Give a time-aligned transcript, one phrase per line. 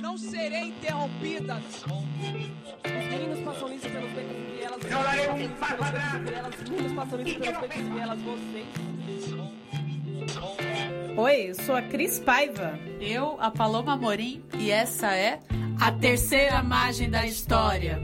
[0.00, 1.56] Não serei interrompida.
[1.56, 4.82] Os meninos passam isso pelos becos e vielas.
[4.84, 6.54] Eu darei um passo atrás.
[6.62, 8.20] Os meninos passam isso pelos becos e vielas.
[8.20, 8.66] Vocês.
[11.16, 12.78] Oi, eu sou a Cris Paiva.
[13.00, 15.40] Eu, a Paloma Morim, e essa é
[15.80, 18.00] A Terceira Margem da História.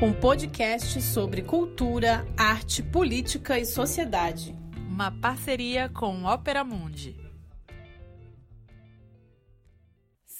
[0.00, 4.54] Um podcast sobre cultura, arte, política e sociedade.
[4.88, 7.16] uma parceria com Ópera Mundi.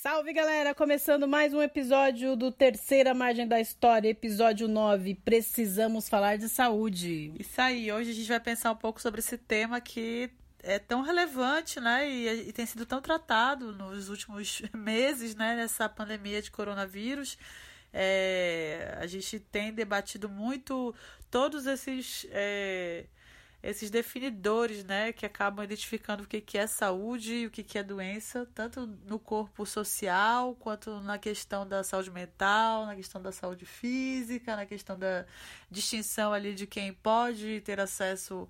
[0.04, 5.14] Salve galera, começando mais um episódio do Terceira Margem da História, episódio 9.
[5.14, 7.32] Precisamos falar de saúde.
[7.38, 10.30] Isso aí, hoje a gente vai pensar um pouco sobre esse tema que
[10.62, 12.06] é tão relevante, né?
[12.06, 15.56] E, e tem sido tão tratado nos últimos meses, né?
[15.56, 17.38] Nessa pandemia de coronavírus.
[17.90, 20.94] É, a gente tem debatido muito
[21.30, 22.26] todos esses.
[22.30, 23.06] é,
[23.64, 27.78] esses definidores, né, que acabam identificando o que, que é saúde e o que, que
[27.78, 33.32] é doença, tanto no corpo social, quanto na questão da saúde mental, na questão da
[33.32, 35.24] saúde física, na questão da
[35.70, 38.46] distinção ali de quem pode ter acesso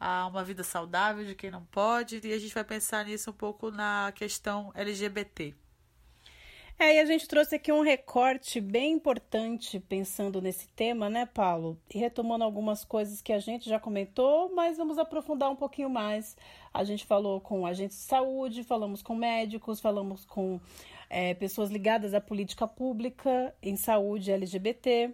[0.00, 3.34] a uma vida saudável, de quem não pode, e a gente vai pensar nisso um
[3.34, 5.54] pouco na questão LGBT.
[6.80, 11.76] É, e a gente trouxe aqui um recorte bem importante pensando nesse tema, né, Paulo?
[11.92, 16.36] E retomando algumas coisas que a gente já comentou, mas vamos aprofundar um pouquinho mais.
[16.72, 20.60] A gente falou com agentes de saúde, falamos com médicos, falamos com
[21.10, 25.12] é, pessoas ligadas à política pública em saúde LGBT.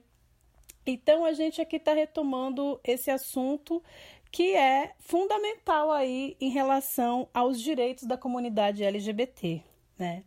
[0.86, 3.82] Então a gente aqui está retomando esse assunto
[4.30, 9.62] que é fundamental aí em relação aos direitos da comunidade LGBT,
[9.98, 10.24] né?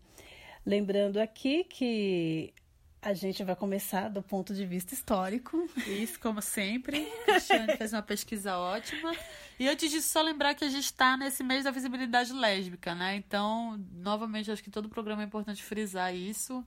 [0.67, 2.53] Lembrando aqui que
[3.01, 5.65] a gente vai começar do ponto de vista histórico.
[5.87, 7.05] Isso, como sempre.
[7.23, 9.15] Cristiane fez uma pesquisa ótima.
[9.57, 13.15] E antes disso, só lembrar que a gente está nesse mês da visibilidade lésbica, né?
[13.15, 16.61] Então, novamente, acho que todo programa é importante frisar isso.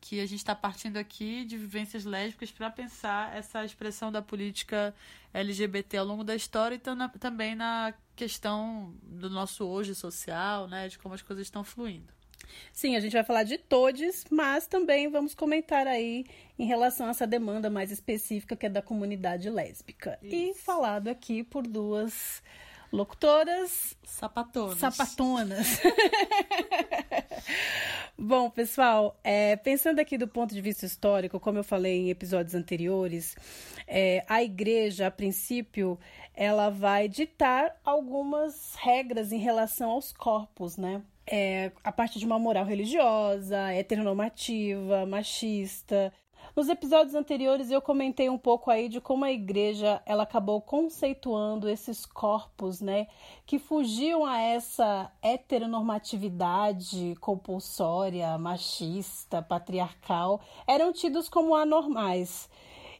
[0.00, 4.94] Que a gente está partindo aqui de vivências lésbicas para pensar essa expressão da política
[5.34, 10.88] LGBT ao longo da história e também na questão do nosso hoje social, né?
[10.88, 12.13] De como as coisas estão fluindo.
[12.72, 16.24] Sim, a gente vai falar de todes, mas também vamos comentar aí
[16.58, 20.18] em relação a essa demanda mais específica que é da comunidade lésbica.
[20.22, 20.60] E Isso.
[20.60, 22.42] falado aqui por duas
[22.94, 24.78] locutoras Sapatonas.
[24.78, 25.80] sapatonas.
[28.16, 32.54] Bom, pessoal, é, pensando aqui do ponto de vista histórico, como eu falei em episódios
[32.54, 33.34] anteriores,
[33.88, 35.98] é, a igreja, a princípio,
[36.32, 41.02] ela vai ditar algumas regras em relação aos corpos, né?
[41.26, 46.12] É, a partir de uma moral religiosa, heteronormativa, machista.
[46.54, 51.68] Nos episódios anteriores eu comentei um pouco aí de como a igreja ela acabou conceituando
[51.68, 53.08] esses corpos, né,
[53.44, 62.48] que fugiam a essa heteronormatividade compulsória, machista, patriarcal, eram tidos como anormais.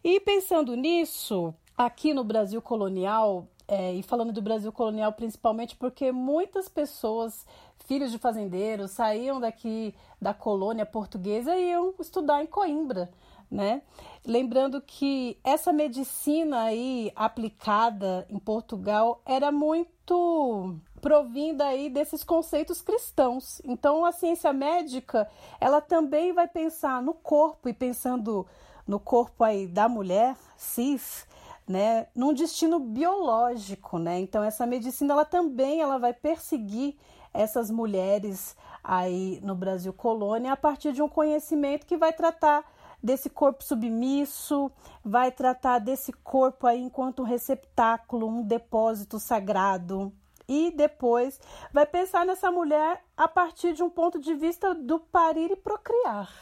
[0.03, 6.13] E pensando nisso, aqui no Brasil colonial, é, e falando do Brasil colonial principalmente porque
[6.13, 7.47] muitas pessoas,
[7.85, 13.11] filhos de fazendeiros, saíam daqui da colônia portuguesa e iam estudar em Coimbra,
[13.51, 13.83] né?
[14.27, 23.61] Lembrando que essa medicina aí aplicada em Portugal era muito provinda aí desses conceitos cristãos.
[23.65, 25.29] Então a ciência médica,
[25.61, 28.47] ela também vai pensar no corpo e pensando
[28.87, 31.27] no corpo aí da mulher cis,
[31.67, 34.19] né, num destino biológico, né?
[34.19, 36.97] Então essa medicina ela também ela vai perseguir
[37.35, 42.65] essas mulheres aí no Brasil colônia a partir de um conhecimento que vai tratar
[43.03, 44.73] desse corpo submisso,
[45.05, 50.11] vai tratar desse corpo aí enquanto um receptáculo, um depósito sagrado.
[50.49, 51.39] E depois
[51.73, 56.33] vai pensar nessa mulher a partir de um ponto de vista do parir e procriar.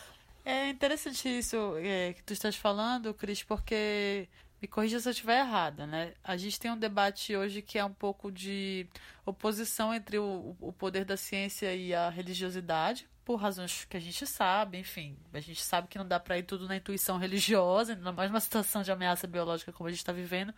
[0.44, 4.28] É interessante isso é, que tu estás falando, Cris, porque
[4.62, 6.14] me corrija se eu estiver errada, né?
[6.22, 8.86] A gente tem um debate hoje que é um pouco de
[9.26, 14.24] oposição entre o, o poder da ciência e a religiosidade, por razões que a gente
[14.24, 15.16] sabe, enfim.
[15.32, 18.38] A gente sabe que não dá para ir tudo na intuição religiosa, ainda mais numa
[18.38, 20.54] situação de ameaça biológica como a gente está vivendo.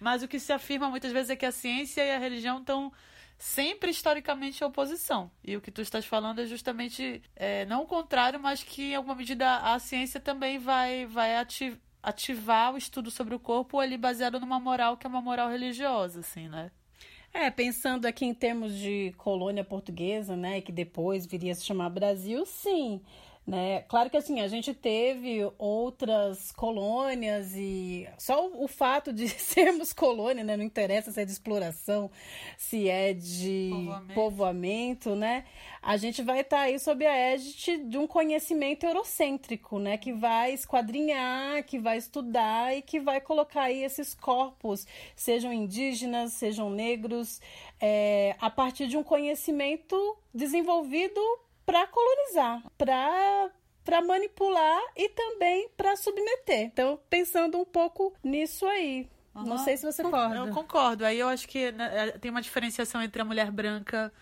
[0.00, 2.90] Mas o que se afirma muitas vezes é que a ciência e a religião estão
[3.36, 5.30] sempre historicamente em oposição.
[5.44, 8.94] E o que tu estás falando é justamente é, não o contrário, mas que em
[8.94, 13.96] alguma medida a ciência também vai, vai ati- ativar o estudo sobre o corpo ali
[13.96, 16.70] baseado numa moral que é uma moral religiosa, assim, né?
[17.32, 21.88] É, pensando aqui em termos de colônia portuguesa, né, que depois viria a se chamar
[21.88, 23.00] Brasil, sim.
[23.44, 23.82] Né?
[23.88, 30.44] Claro que assim, a gente teve outras colônias e só o fato de sermos colônia,
[30.44, 30.56] né?
[30.56, 32.08] não interessa se é de exploração,
[32.56, 35.44] se é de povoamento, povoamento né?
[35.82, 39.98] A gente vai estar tá aí sob a égide de um conhecimento eurocêntrico, né?
[39.98, 44.86] Que vai esquadrinhar, que vai estudar e que vai colocar aí esses corpos,
[45.16, 47.40] sejam indígenas, sejam negros,
[47.80, 51.20] é, a partir de um conhecimento desenvolvido
[51.64, 53.50] para colonizar, para
[53.84, 56.60] para manipular e também para submeter.
[56.60, 59.08] Então, pensando um pouco nisso aí.
[59.34, 59.42] Uhum.
[59.44, 60.36] Não sei se você concorda.
[60.36, 61.04] Eu concordo.
[61.04, 64.12] Aí eu acho que né, é, tem uma diferenciação entre a mulher branca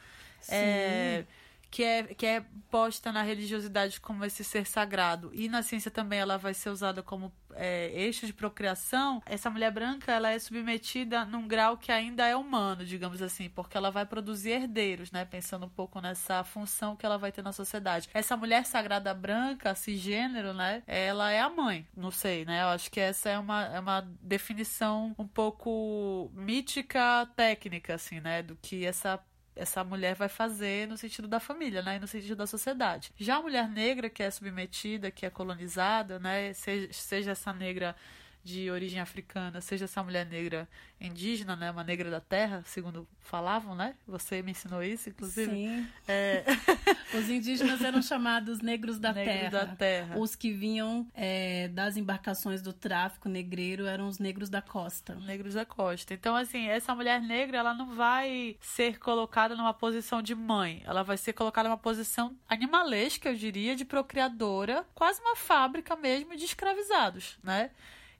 [0.48, 1.24] é,
[1.70, 6.18] que é, que é posta na religiosidade como esse ser sagrado e na ciência também
[6.18, 11.24] ela vai ser usada como é, eixo de procriação, essa mulher branca ela é submetida
[11.24, 15.24] num grau que ainda é humano, digamos assim, porque ela vai produzir herdeiros, né?
[15.24, 18.08] Pensando um pouco nessa função que ela vai ter na sociedade.
[18.14, 20.82] Essa mulher sagrada branca, cisgênero, né?
[20.86, 22.62] Ela é a mãe, não sei, né?
[22.62, 28.42] Eu acho que essa é uma, é uma definição um pouco mítica, técnica, assim, né?
[28.42, 29.20] Do que essa
[29.60, 31.96] essa mulher vai fazer no sentido da família, né?
[31.96, 33.12] E no sentido da sociedade.
[33.18, 36.52] Já a mulher negra que é submetida, que é colonizada, né?
[36.54, 37.94] Seja, seja essa negra
[38.42, 40.68] de origem africana, seja essa mulher negra
[41.00, 43.94] indígena, né, uma negra da terra, segundo falavam, né?
[44.06, 45.50] Você me ensinou isso, inclusive.
[45.50, 45.86] Sim.
[46.06, 46.44] É...
[47.16, 49.66] Os indígenas eram chamados negros da negros terra.
[49.66, 50.18] da terra.
[50.18, 55.14] Os que vinham é, das embarcações do tráfico negreiro eram os negros da costa.
[55.16, 56.14] Negros da costa.
[56.14, 60.82] Então, assim, essa mulher negra, ela não vai ser colocada numa posição de mãe.
[60.84, 66.36] Ela vai ser colocada numa posição animalesca, eu diria, de procriadora, quase uma fábrica mesmo
[66.36, 67.70] de escravizados, né?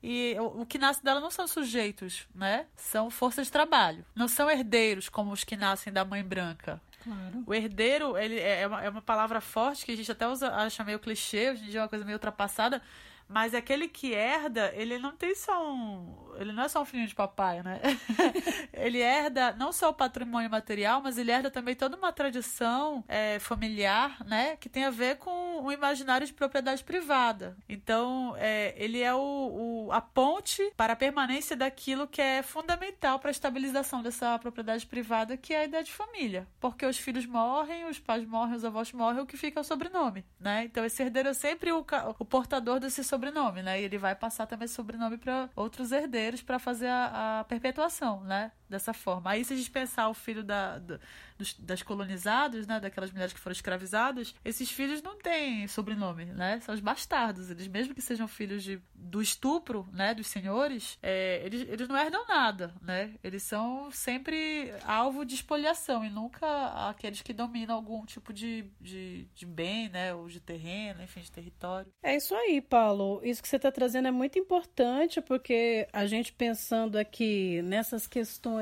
[0.03, 2.67] E o, que nasce dela não são sujeitos, né?
[2.75, 4.05] São forças de trabalho.
[4.15, 6.81] Não são herdeiros como os que nascem da mãe branca.
[7.05, 7.45] Claro.
[7.47, 10.85] O herdeiro, ele é uma, é uma palavra forte que a gente até usa, acha
[10.85, 12.83] meio clichê, hoje em dia é uma coisa meio ultrapassada,
[13.31, 16.19] mas aquele que herda, ele não tem só um.
[16.37, 17.81] Ele não é só um filhinho de papai, né?
[18.73, 23.39] ele herda não só o patrimônio material, mas ele herda também toda uma tradição é,
[23.39, 24.57] familiar, né?
[24.57, 27.57] Que tem a ver com o imaginário de propriedade privada.
[27.69, 33.21] Então, é, ele é o, o, a ponte para a permanência daquilo que é fundamental
[33.21, 36.49] para a estabilização dessa propriedade privada, que é a ideia de família.
[36.59, 39.65] Porque os filhos morrem, os pais morrem, os avós morrem, o que fica é o
[39.65, 40.65] sobrenome, né?
[40.65, 41.85] Então, esse herdeiro é sempre o,
[42.19, 43.81] o portador desse sobrenome sobrenome, né?
[43.81, 48.51] E ele vai passar também sobrenome para outros herdeiros para fazer a, a, perpetuação, né?
[48.71, 49.33] Dessa forma.
[49.33, 51.01] Aí, se a gente pensar o filho da, da
[51.41, 52.79] dos, das colonizadas, né?
[52.79, 56.61] Daquelas mulheres que foram escravizadas, esses filhos não têm sobrenome, né?
[56.61, 57.51] São os bastardos.
[57.51, 60.15] Eles, mesmo que sejam filhos de, do estupro, né?
[60.15, 63.15] Dos senhores, é, eles, eles não herdam nada, né?
[63.25, 69.27] Eles são sempre alvo de espoliação e nunca aqueles que dominam algum tipo de, de,
[69.35, 70.15] de bem, né?
[70.15, 71.91] Ou de terreno, enfim, de território.
[72.03, 73.21] É isso aí, Paulo.
[73.25, 78.60] Isso que você está trazendo é muito importante porque a gente pensando aqui nessas questões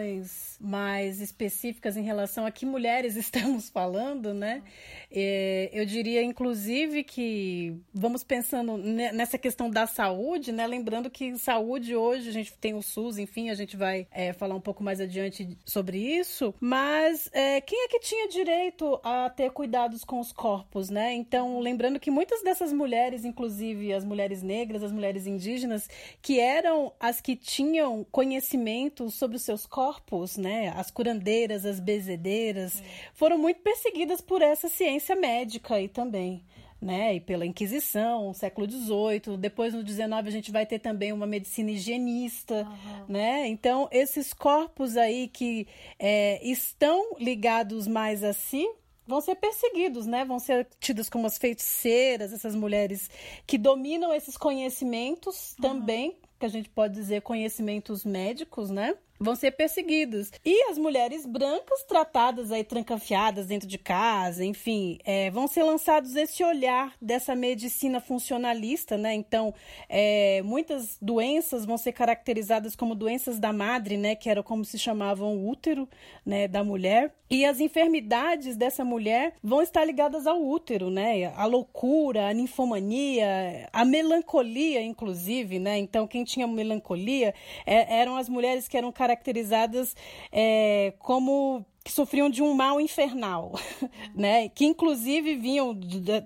[0.60, 4.62] mais específicas em relação a que mulheres estamos falando, né?
[5.10, 10.66] É, eu diria, inclusive, que vamos pensando nessa questão da saúde, né?
[10.66, 14.54] Lembrando que saúde hoje a gente tem o SUS, enfim, a gente vai é, falar
[14.54, 16.54] um pouco mais adiante sobre isso.
[16.60, 21.14] Mas é, quem é que tinha direito a ter cuidados com os corpos, né?
[21.14, 25.88] Então, lembrando que muitas dessas mulheres, inclusive as mulheres negras, as mulheres indígenas,
[26.20, 29.87] que eram as que tinham conhecimento sobre os seus corpos,
[30.36, 30.72] né?
[30.76, 32.82] As curandeiras, as bezedeiras,
[33.14, 36.42] foram muito perseguidas por essa ciência médica aí também.
[36.80, 39.36] Né, e pela Inquisição, século XVIII.
[39.36, 42.68] Depois, no XIX, a gente vai ter também uma medicina higienista.
[42.68, 43.04] Uhum.
[43.08, 43.48] Né?
[43.48, 45.66] Então, esses corpos aí que
[45.98, 48.64] é, estão ligados mais a si,
[49.08, 50.24] vão ser perseguidos, né?
[50.24, 53.10] Vão ser tidos como as feiticeiras, essas mulheres
[53.46, 55.62] que dominam esses conhecimentos uhum.
[55.62, 58.94] também, que a gente pode dizer conhecimentos médicos, né?
[59.18, 60.30] Vão ser perseguidos.
[60.44, 66.14] E as mulheres brancas tratadas aí trancafiadas dentro de casa, enfim, é, vão ser lançados
[66.16, 69.14] esse olhar dessa medicina funcionalista, né?
[69.14, 69.54] Então,
[69.88, 74.14] é, muitas doenças vão ser caracterizadas como doenças da madre, né?
[74.14, 75.88] Que era como se chamavam o útero,
[76.24, 76.46] né?
[76.46, 77.12] Da mulher.
[77.30, 81.26] E as enfermidades dessa mulher vão estar ligadas ao útero, né?
[81.36, 85.78] A loucura, a ninfomania, a melancolia, inclusive, né?
[85.78, 87.34] Então, quem tinha melancolia
[87.66, 89.96] é, eram as mulheres que eram caracterizadas
[90.30, 93.52] é, como que sofriam de um mal infernal,
[94.14, 94.50] né?
[94.50, 95.74] Que inclusive vinham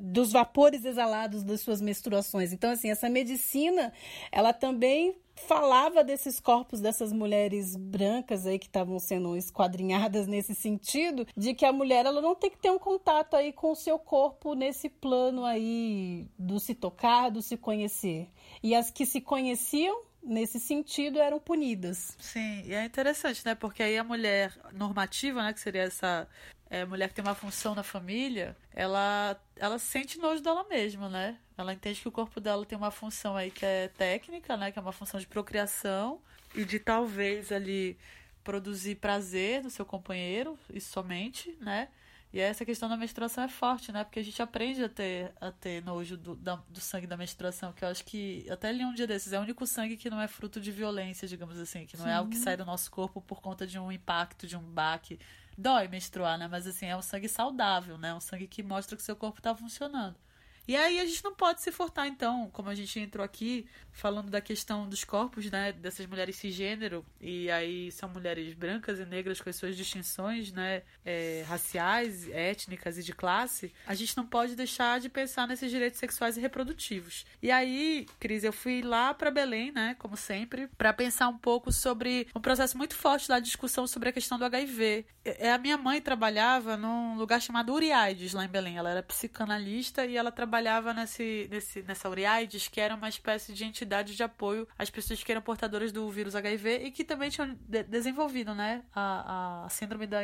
[0.00, 2.52] dos vapores exalados das suas menstruações.
[2.52, 3.92] Então, assim, essa medicina,
[4.32, 11.26] ela também falava desses corpos dessas mulheres brancas aí que estavam sendo esquadrinhadas nesse sentido,
[11.36, 13.98] de que a mulher ela não tem que ter um contato aí com o seu
[13.98, 18.28] corpo nesse plano aí do se tocar, do se conhecer.
[18.62, 22.16] E as que se conheciam nesse sentido eram punidas.
[22.18, 23.54] Sim, e é interessante, né?
[23.54, 26.28] Porque aí a mulher normativa, né, que seria essa
[26.70, 31.38] é, mulher que tem uma função na família, ela ela sente nojo dela mesma, né?
[31.56, 34.72] Ela entende que o corpo dela tem uma função aí que é técnica, né?
[34.72, 36.20] Que é uma função de procriação
[36.54, 37.98] e de talvez ali
[38.42, 41.88] produzir prazer no seu companheiro, e somente, né?
[42.32, 44.04] E essa questão da menstruação é forte, né?
[44.04, 47.72] Porque a gente aprende a ter, a ter nojo do, da, do sangue da menstruação,
[47.72, 50.20] que eu acho que, até li um dia desses, é o único sangue que não
[50.20, 52.10] é fruto de violência, digamos assim, que não Sim.
[52.10, 55.18] é algo que sai do nosso corpo por conta de um impacto, de um baque.
[55.58, 56.48] Dói menstruar, né?
[56.48, 58.14] Mas assim, é um sangue saudável, né?
[58.14, 60.16] Um sangue que mostra que seu corpo está funcionando.
[60.66, 64.30] E aí a gente não pode se furtar, então, como a gente entrou aqui, falando
[64.30, 69.40] da questão dos corpos, né, dessas mulheres cisgênero, e aí são mulheres brancas e negras
[69.40, 74.54] com as suas distinções, né, é, raciais, étnicas e de classe, a gente não pode
[74.54, 77.26] deixar de pensar nesses direitos sexuais e reprodutivos.
[77.42, 81.72] E aí, Cris, eu fui lá para Belém, né, como sempre, para pensar um pouco
[81.72, 85.06] sobre um processo muito forte da discussão sobre a questão do HIV.
[85.24, 88.76] É, a minha mãe trabalhava num lugar chamado Uriaides, lá em Belém.
[88.76, 93.54] Ela era psicanalista e ela trabalhava trabalhava nesse, nesse, nessa Uriaides, que era uma espécie
[93.54, 97.30] de entidade de apoio às pessoas que eram portadoras do vírus HIV e que também
[97.30, 100.20] tinham de desenvolvido né, a, a síndrome da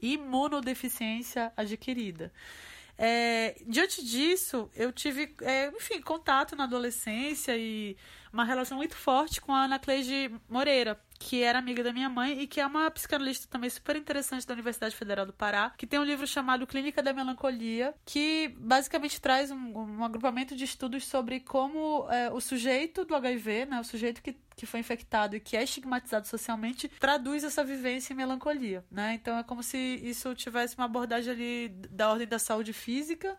[0.00, 2.32] imunodeficiência adquirida.
[2.96, 7.98] É, diante disso, eu tive, é, enfim, contato na adolescência e
[8.32, 12.40] uma relação muito forte com a Ana Cleide Moreira, que era amiga da minha mãe
[12.40, 16.00] e que é uma psicanalista também super interessante da Universidade Federal do Pará, que tem
[16.00, 21.40] um livro chamado Clínica da Melancolia, que basicamente traz um, um agrupamento de estudos sobre
[21.40, 25.56] como é, o sujeito do HIV, né, o sujeito que que foi infectado e que
[25.56, 29.14] é estigmatizado socialmente traduz essa vivência em melancolia, né?
[29.14, 33.38] Então é como se isso tivesse uma abordagem ali da ordem da saúde física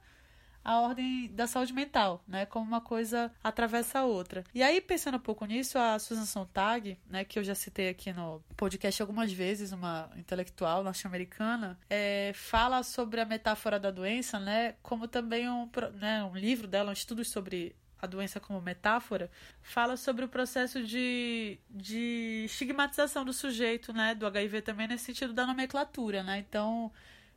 [0.63, 2.45] a ordem da saúde mental, né?
[2.45, 4.43] Como uma coisa atravessa a outra.
[4.53, 8.13] E aí, pensando um pouco nisso, a Susan Sontag, né, que eu já citei aqui
[8.13, 14.75] no podcast algumas vezes, uma intelectual norte-americana, é, fala sobre a metáfora da doença, né?
[14.81, 19.29] Como também um, né, um livro dela, um estudo sobre a doença como metáfora,
[19.61, 25.33] fala sobre o processo de, de estigmatização do sujeito, né, do HIV também nesse sentido
[25.33, 26.39] da nomenclatura, né?
[26.39, 26.91] Então,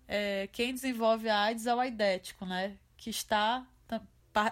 [0.08, 2.76] é, quem desenvolve a AIDS é o aidético, né?
[3.04, 3.62] Que está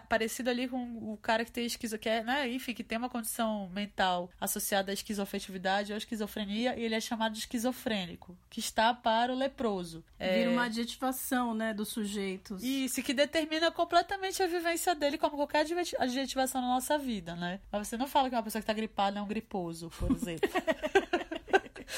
[0.09, 3.09] parecido ali com o cara que tem esquizo, que é, né, enfim, que tem uma
[3.09, 8.94] condição mental associada à esquizofetividade ou esquizofrenia, e ele é chamado de esquizofrênico, que está
[8.94, 10.04] para o leproso.
[10.18, 10.38] É...
[10.38, 12.62] Vira uma adjetivação, né, dos sujeitos.
[12.62, 15.66] Isso, que determina completamente a vivência dele, como qualquer
[15.99, 17.59] adjetivação na nossa vida, né?
[17.73, 20.49] Mas você não fala que uma pessoa que está gripada é um griposo, por exemplo.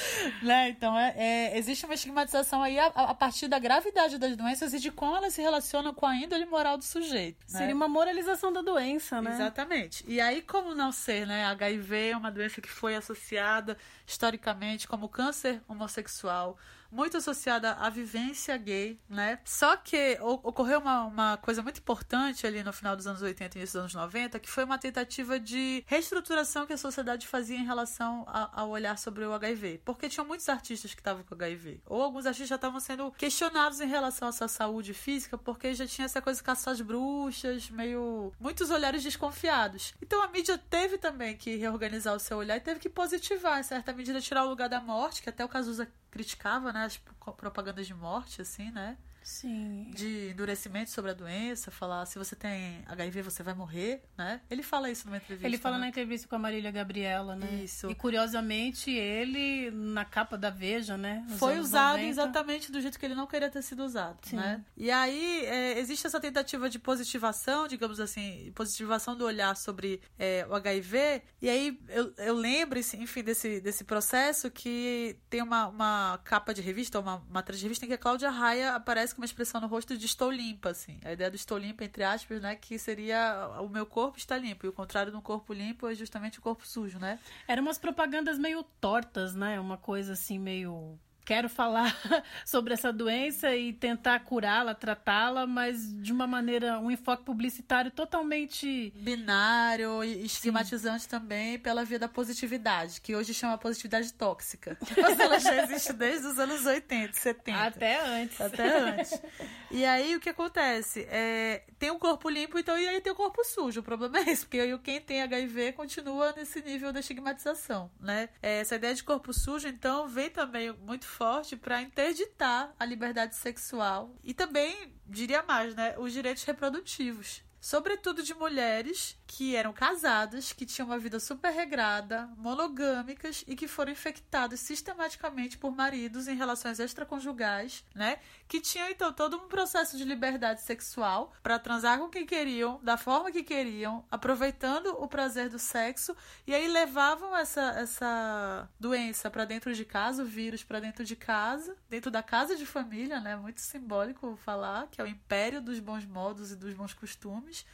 [0.43, 0.69] né?
[0.69, 4.79] Então, é, é, existe uma estigmatização aí a, a, partir da gravidade das doenças e
[4.79, 7.39] de como elas se relacionam com a índole moral do sujeito.
[7.51, 7.59] Né?
[7.59, 9.33] Seria uma moralização da doença, né?
[9.33, 10.05] Exatamente.
[10.07, 11.45] E aí, como não ser, né?
[11.47, 16.59] HIV é uma doença que foi associada historicamente como câncer homossexual,
[16.95, 19.41] muito associada à vivência gay, né?
[19.45, 23.61] Só que ocorreu uma, uma coisa muito importante ali no final dos anos 80 e
[23.61, 27.65] início dos anos 90, que foi uma tentativa de reestruturação que a sociedade fazia em
[27.65, 29.81] relação a, ao olhar sobre o HIV.
[29.85, 31.81] Porque tinham muitos artistas que estavam com HIV.
[31.87, 35.87] Ou alguns artistas já estavam sendo questionados em relação à sua saúde física, porque já
[35.87, 38.33] tinha essa coisa de caçar as bruxas, meio.
[38.39, 39.95] muitos olhares desconfiados.
[40.01, 43.65] Então a mídia teve também que reorganizar o seu olhar e teve que positivar, em
[43.65, 47.89] certa medida, tirar o lugar da morte, que até o Cazuza criticava, né, as propagandas
[47.89, 48.97] de morte, assim, né?
[49.25, 49.91] Sim.
[49.95, 54.43] de endurecimento sobre a doença, falar se você tem HIV você vai morrer, né?
[54.51, 55.49] Ele fala isso numa entrevista.
[55.49, 55.83] Ele fala né?
[55.83, 57.63] na entrevista com a Marília Gabriela, né?
[57.65, 57.91] Isso.
[57.91, 61.27] E curiosamente ele na capa da Veja, né?
[61.39, 62.11] Foi usado 90.
[62.11, 64.37] exatamente do jeito que ele não queria ter sido usado, Sim.
[64.37, 64.63] né?
[64.77, 70.47] E aí é, existe essa tentativa de positivação, digamos assim, positivação do olhar sobre é,
[70.51, 71.23] o HIV.
[71.41, 76.61] E aí eu, eu lembro, enfim, desse, desse processo que tem uma, uma capa de
[76.61, 79.67] revista, uma matéria de revista em que a Cláudia Raia aparece com uma expressão no
[79.67, 80.99] rosto de estou limpa, assim.
[81.05, 82.57] A ideia do estou limpa, entre aspas, né?
[82.57, 84.67] Que seria o meu corpo está limpo.
[84.67, 87.19] E o contrário de um corpo limpo é justamente o corpo sujo, né?
[87.49, 89.59] Eram umas propagandas meio tortas, né?
[89.59, 91.97] Uma coisa assim, meio quero falar
[92.45, 98.93] sobre essa doença e tentar curá-la, tratá-la, mas de uma maneira, um enfoque publicitário totalmente
[98.97, 101.09] binário e estigmatizante Sim.
[101.09, 104.77] também pela via da positividade, que hoje chama positividade tóxica.
[105.01, 107.59] Mas ela já existe desde os anos 80, 70.
[107.59, 108.41] Até antes.
[108.41, 109.23] Até antes.
[109.71, 111.07] E aí o que acontece?
[111.11, 113.81] É, tem um corpo limpo, então e aí tem o um corpo sujo.
[113.81, 118.29] O problema é esse, porque aí quem tem HIV continua nesse nível da estigmatização, né?
[118.43, 123.37] É, essa ideia de corpo sujo, então, vem também muito forte para interditar a liberdade
[123.37, 130.53] sexual e também, diria mais, né, os direitos reprodutivos sobretudo de mulheres que eram casadas,
[130.53, 136.37] que tinham uma vida super regrada, monogâmicas e que foram infectadas sistematicamente por maridos em
[136.37, 138.19] relações extraconjugais, né?
[138.55, 142.97] Que tinham então todo um processo de liberdade sexual para transar com quem queriam, da
[142.97, 149.45] forma que queriam, aproveitando o prazer do sexo e aí levavam essa essa doença para
[149.45, 153.35] dentro de casa, o vírus para dentro de casa, dentro da casa de família, né?
[153.35, 157.67] Muito simbólico falar que é o império dos bons modos e dos bons costumes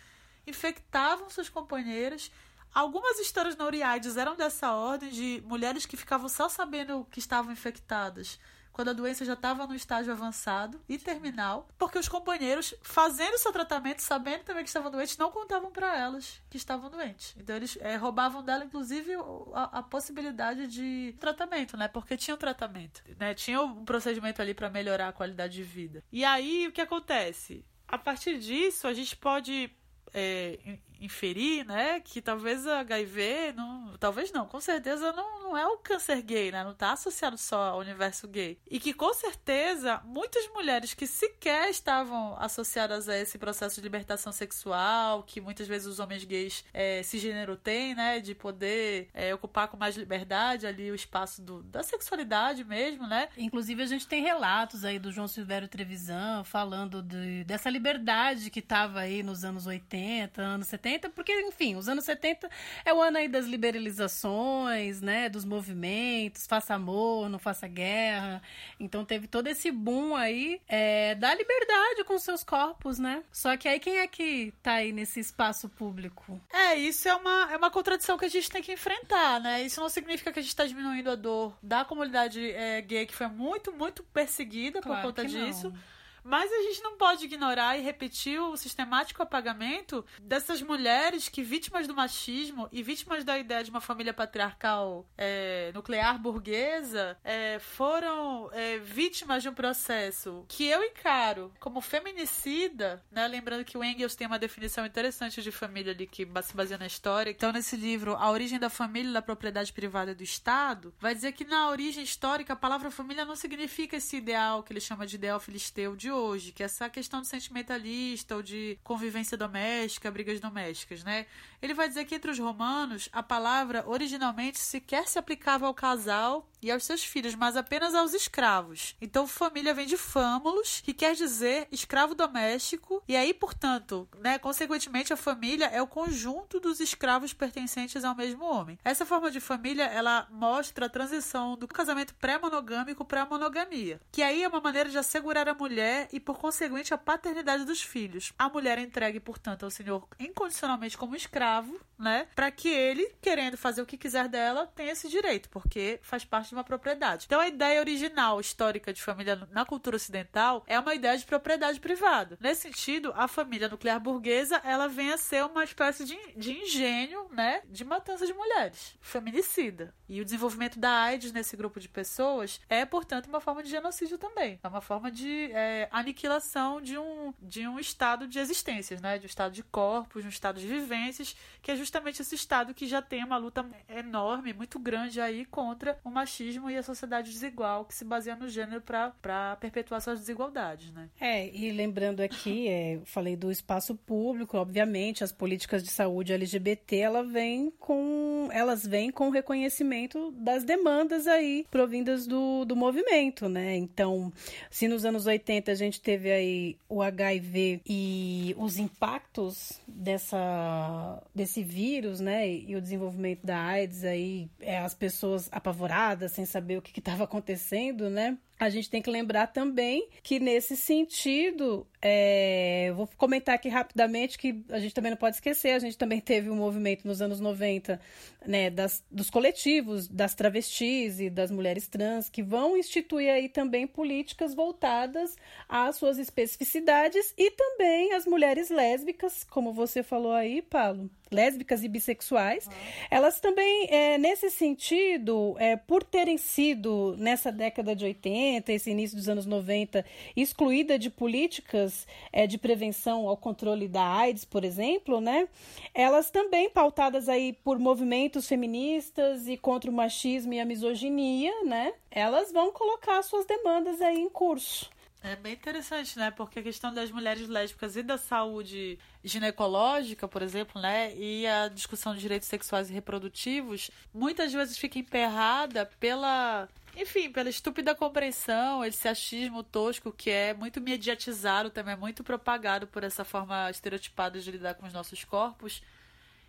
[0.46, 2.32] infectavam suas companheiras.
[2.72, 8.38] Algumas histórias Oriades eram dessa ordem de mulheres que ficavam só sabendo que estavam infectadas
[8.80, 13.52] quando a doença já estava no estágio avançado e terminal, porque os companheiros, fazendo seu
[13.52, 17.34] tratamento, sabendo também que estavam doentes, não contavam para elas que estavam doentes.
[17.38, 19.12] Então eles é, roubavam dela, inclusive,
[19.52, 21.88] a, a, possibilidade de tratamento, né?
[21.88, 23.34] Porque tinha um tratamento, né?
[23.34, 26.02] Tinha um procedimento ali para melhorar a qualidade de vida.
[26.10, 27.62] E aí o que acontece?
[27.86, 29.70] A partir disso, a gente pode
[30.14, 30.58] é,
[31.00, 35.78] inferir, né, que talvez a HIV, não, talvez não, com certeza não, não é o
[35.78, 38.58] câncer gay, né, não está associado só ao universo gay.
[38.70, 44.32] E que com certeza muitas mulheres que sequer estavam associadas a esse processo de libertação
[44.32, 49.68] sexual, que muitas vezes os homens gays é, cisgênero têm, né, de poder é, ocupar
[49.68, 53.28] com mais liberdade ali o espaço do, da sexualidade mesmo, né.
[53.36, 58.60] Inclusive a gente tem relatos aí do João Silvério Trevisan falando de, dessa liberdade que
[58.60, 62.50] estava aí nos anos 80, anos 70, 70, porque, enfim, os anos 70
[62.84, 68.42] é o ano aí das liberalizações, né, dos movimentos, faça amor, não faça guerra.
[68.78, 73.22] Então teve todo esse boom aí é, da liberdade com seus corpos, né?
[73.30, 76.40] Só que aí quem é que tá aí nesse espaço público?
[76.52, 79.62] É, isso é uma, é uma contradição que a gente tem que enfrentar, né?
[79.62, 83.14] Isso não significa que a gente tá diminuindo a dor da comunidade é, gay que
[83.14, 85.70] foi muito, muito perseguida claro por conta disso.
[85.70, 85.99] Não.
[86.22, 91.86] Mas a gente não pode ignorar e repetir o sistemático apagamento dessas mulheres que, vítimas
[91.86, 98.50] do machismo e vítimas da ideia de uma família patriarcal é, nuclear burguesa, é, foram
[98.52, 103.26] é, vítimas de um processo que eu encaro como feminicida, né?
[103.26, 106.86] Lembrando que o Engels tem uma definição interessante de família ali que se baseia na
[106.86, 107.30] história.
[107.30, 111.44] Então, nesse livro, A Origem da Família, da Propriedade Privada do Estado, vai dizer que
[111.44, 115.40] na origem histórica a palavra família não significa esse ideal que ele chama de ideal
[115.40, 121.04] filisteu de hoje, que é essa questão do sentimentalista ou de convivência doméstica, brigas domésticas,
[121.04, 121.26] né?
[121.62, 126.49] Ele vai dizer que entre os romanos a palavra originalmente sequer se aplicava ao casal
[126.62, 128.96] e aos seus filhos, mas apenas aos escravos.
[129.00, 135.12] Então, família vem de fâmulos, que quer dizer escravo doméstico, e aí, portanto, né, consequentemente,
[135.12, 138.78] a família é o conjunto dos escravos pertencentes ao mesmo homem.
[138.84, 144.22] Essa forma de família, ela mostra a transição do casamento pré-monogâmico para a monogamia, que
[144.22, 148.32] aí é uma maneira de assegurar a mulher e, por conseguinte, a paternidade dos filhos.
[148.38, 153.56] A mulher é entregue, portanto, ao senhor incondicionalmente como escravo, né, para que ele, querendo
[153.56, 157.26] fazer o que quiser dela, tenha esse direito, porque faz parte de uma propriedade.
[157.26, 161.78] Então a ideia original histórica de família na cultura ocidental é uma ideia de propriedade
[161.78, 162.38] privada.
[162.40, 167.28] Nesse sentido, a família nuclear burguesa ela vem a ser uma espécie de, de engenho,
[167.30, 169.94] né, de matança de mulheres, feminicida.
[170.08, 174.18] E o desenvolvimento da AIDS nesse grupo de pessoas é, portanto, uma forma de genocídio
[174.18, 174.58] também.
[174.62, 179.26] É uma forma de é, aniquilação de um, de um estado de existências, né, de
[179.26, 181.76] um estado de corpos, de um estado de vivências, que é
[182.20, 186.70] esse estado que já tem uma luta enorme, muito grande aí contra o machismo machismo
[186.70, 191.08] e a sociedade desigual que se baseia no gênero para perpetuar suas desigualdades, né?
[191.20, 196.32] É, e lembrando aqui, é, eu falei do espaço público, obviamente, as políticas de saúde
[196.32, 202.76] LGBT, ela vem com, elas vêm com o reconhecimento das demandas aí provindas do, do
[202.76, 203.76] movimento, né?
[203.76, 204.32] Então,
[204.70, 211.62] se nos anos 80 a gente teve aí o HIV e os impactos dessa, desse
[211.62, 211.79] vírus,
[212.20, 212.48] né?
[212.48, 217.24] E o desenvolvimento da AIDS aí, é, as pessoas apavoradas sem saber o que estava
[217.24, 218.36] acontecendo, né?
[218.60, 224.62] A gente tem que lembrar também que, nesse sentido, é, vou comentar aqui rapidamente que
[224.68, 227.98] a gente também não pode esquecer, a gente também teve um movimento nos anos 90
[228.46, 233.86] né, das, dos coletivos, das travestis e das mulheres trans, que vão instituir aí também
[233.86, 241.10] políticas voltadas às suas especificidades e também as mulheres lésbicas, como você falou aí, Paulo,
[241.30, 242.68] lésbicas e bissexuais,
[243.10, 249.16] elas também, é, nesse sentido, é, por terem sido, nessa década de 80, esse início
[249.16, 250.04] dos anos 90,
[250.36, 255.48] excluída de políticas é, de prevenção ao controle da AIDS, por exemplo, né,
[255.94, 261.92] elas também pautadas aí por movimentos feministas e contra o machismo e a misoginia, né,
[262.10, 264.90] elas vão colocar suas demandas aí em curso.
[265.22, 266.30] É bem interessante, né?
[266.30, 271.14] Porque a questão das mulheres lésbicas e da saúde ginecológica, por exemplo, né?
[271.14, 276.68] E a discussão de direitos sexuais e reprodutivos, muitas vezes fica emperrada pela.
[276.96, 282.86] Enfim, pela estúpida compreensão, esse achismo tosco que é muito mediatizado, também é muito propagado
[282.86, 285.82] por essa forma estereotipada de lidar com os nossos corpos,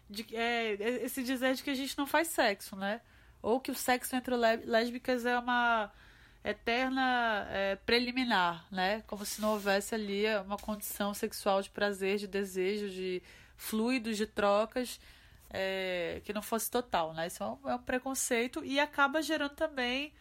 [0.10, 0.74] de, é,
[1.04, 3.02] esse dizer de que a gente não faz sexo, né?
[3.42, 5.92] Ou que o sexo entre lésbicas é uma
[6.44, 9.04] eterna é, preliminar, né?
[9.08, 13.22] Como se não houvesse ali uma condição sexual de prazer, de desejo, de
[13.56, 15.00] fluidos, de trocas
[15.52, 17.28] é, que não fosse total, né?
[17.28, 20.14] Isso é um, é um, preconceito e acaba gerando também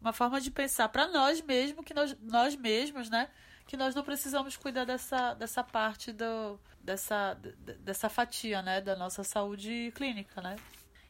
[0.00, 3.28] uma forma de pensar para nós mesmos que nós, nós mesmos, né?
[3.66, 7.34] Que nós não precisamos cuidar dessa, dessa parte do, dessa,
[7.80, 8.80] dessa fatia, né?
[8.80, 10.56] Da nossa saúde clínica, né?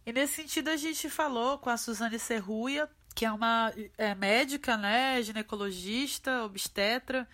[0.05, 4.77] E nesse sentido a gente falou com a Suzane Serruia, que é uma é, médica,
[4.77, 7.29] né, ginecologista, obstetra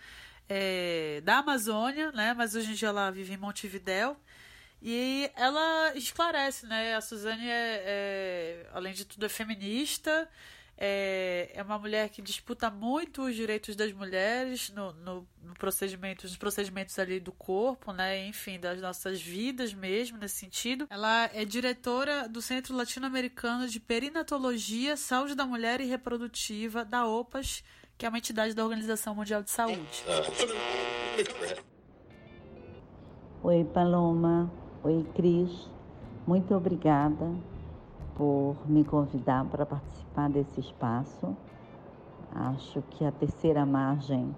[0.49, 4.17] é, da Amazônia, né, mas hoje em dia ela vive em Montevidéu.
[4.81, 6.95] E ela esclarece, né?
[6.95, 10.29] A Suzane é, é além de tudo, é feminista,
[10.77, 16.23] é, é uma mulher que disputa muito os direitos das mulheres no, no, no procedimento,
[16.27, 18.27] nos procedimentos ali do corpo, né?
[18.27, 20.85] Enfim, das nossas vidas mesmo, nesse sentido.
[20.89, 27.63] Ela é diretora do Centro Latino-Americano de Perinatologia, Saúde da Mulher e Reprodutiva, da OPAS,
[27.97, 30.03] que é uma entidade da Organização Mundial de Saúde.
[33.41, 34.51] Oi, Paloma.
[34.83, 35.69] Oi, Cris.
[36.27, 37.54] Muito obrigada
[38.15, 41.35] por me convidar para participar desse espaço.
[42.33, 44.35] Acho que a terceira margem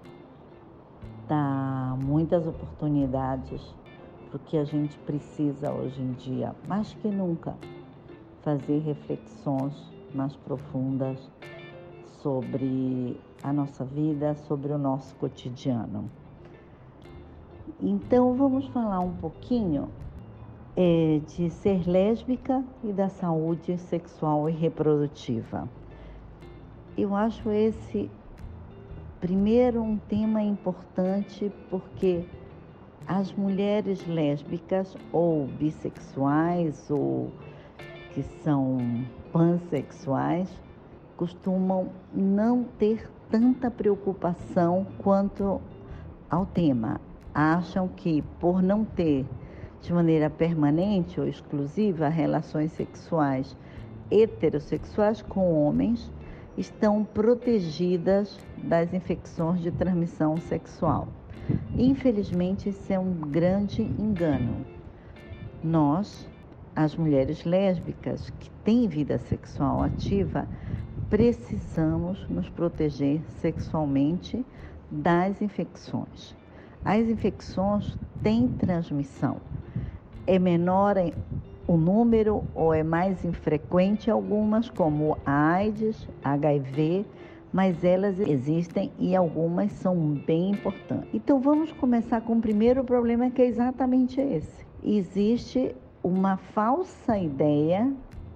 [1.26, 3.74] dá muitas oportunidades
[4.28, 7.54] para o que a gente precisa hoje em dia, mais que nunca,
[8.42, 9.74] fazer reflexões
[10.14, 11.18] mais profundas
[12.22, 16.10] sobre a nossa vida, sobre o nosso cotidiano.
[17.80, 19.88] Então, vamos falar um pouquinho
[20.80, 25.68] é, de ser lésbica e da saúde sexual e reprodutiva.
[26.96, 28.08] Eu acho esse
[29.20, 32.24] primeiro um tema importante porque
[33.08, 37.32] as mulheres lésbicas ou bissexuais ou
[38.14, 38.78] que são
[39.32, 40.48] pansexuais
[41.16, 45.60] costumam não ter tanta preocupação quanto
[46.30, 47.00] ao tema.
[47.34, 49.26] Acham que por não ter
[49.80, 53.56] de maneira permanente ou exclusiva relações sexuais
[54.10, 56.10] heterossexuais com homens
[56.56, 61.08] estão protegidas das infecções de transmissão sexual.
[61.76, 64.66] Infelizmente, isso é um grande engano.
[65.62, 66.28] Nós,
[66.74, 70.48] as mulheres lésbicas que têm vida sexual ativa,
[71.08, 74.44] precisamos nos proteger sexualmente
[74.90, 76.36] das infecções.
[76.84, 79.36] As infecções têm transmissão
[80.28, 80.96] é menor
[81.66, 87.06] o número ou é mais infrequente algumas, como a AIDS, HIV,
[87.50, 91.08] mas elas existem e algumas são bem importantes.
[91.14, 94.66] Então vamos começar com o primeiro problema que é exatamente esse.
[94.84, 97.90] Existe uma falsa ideia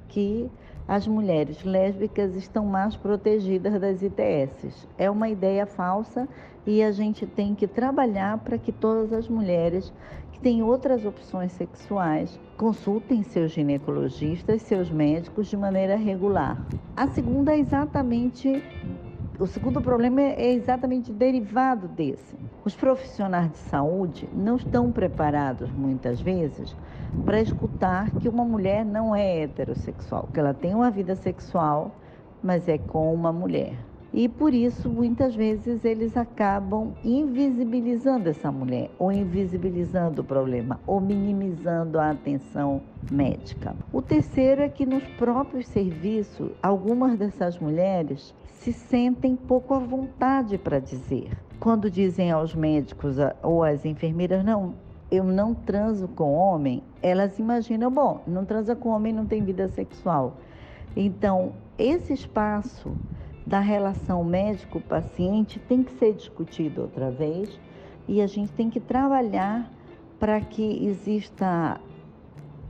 [0.09, 0.50] que
[0.88, 4.88] as mulheres lésbicas estão mais protegidas das ITS.
[4.96, 6.26] É uma ideia falsa
[6.66, 9.92] e a gente tem que trabalhar para que todas as mulheres
[10.42, 16.61] têm outras opções sexuais, consultem seus ginecologistas, seus médicos de maneira regular.
[16.96, 18.62] A segunda é exatamente
[19.38, 22.37] o segundo problema é exatamente derivado desse.
[22.64, 26.76] Os profissionais de saúde não estão preparados muitas vezes
[27.24, 31.92] para escutar que uma mulher não é heterossexual, que ela tem uma vida sexual,
[32.42, 33.74] mas é com uma mulher.
[34.14, 41.01] E por isso, muitas vezes, eles acabam invisibilizando essa mulher, ou invisibilizando o problema, ou
[41.01, 43.75] minimizando a atenção médica.
[43.90, 50.59] O terceiro é que nos próprios serviços, algumas dessas mulheres se sentem pouco à vontade
[50.59, 51.31] para dizer.
[51.59, 54.75] Quando dizem aos médicos ou às enfermeiras, não,
[55.11, 59.68] eu não transo com homem, elas imaginam, bom, não transa com homem, não tem vida
[59.68, 60.37] sexual.
[60.94, 62.92] Então, esse espaço
[63.52, 67.60] da relação médico-paciente tem que ser discutido outra vez
[68.08, 69.70] e a gente tem que trabalhar
[70.18, 71.78] para que exista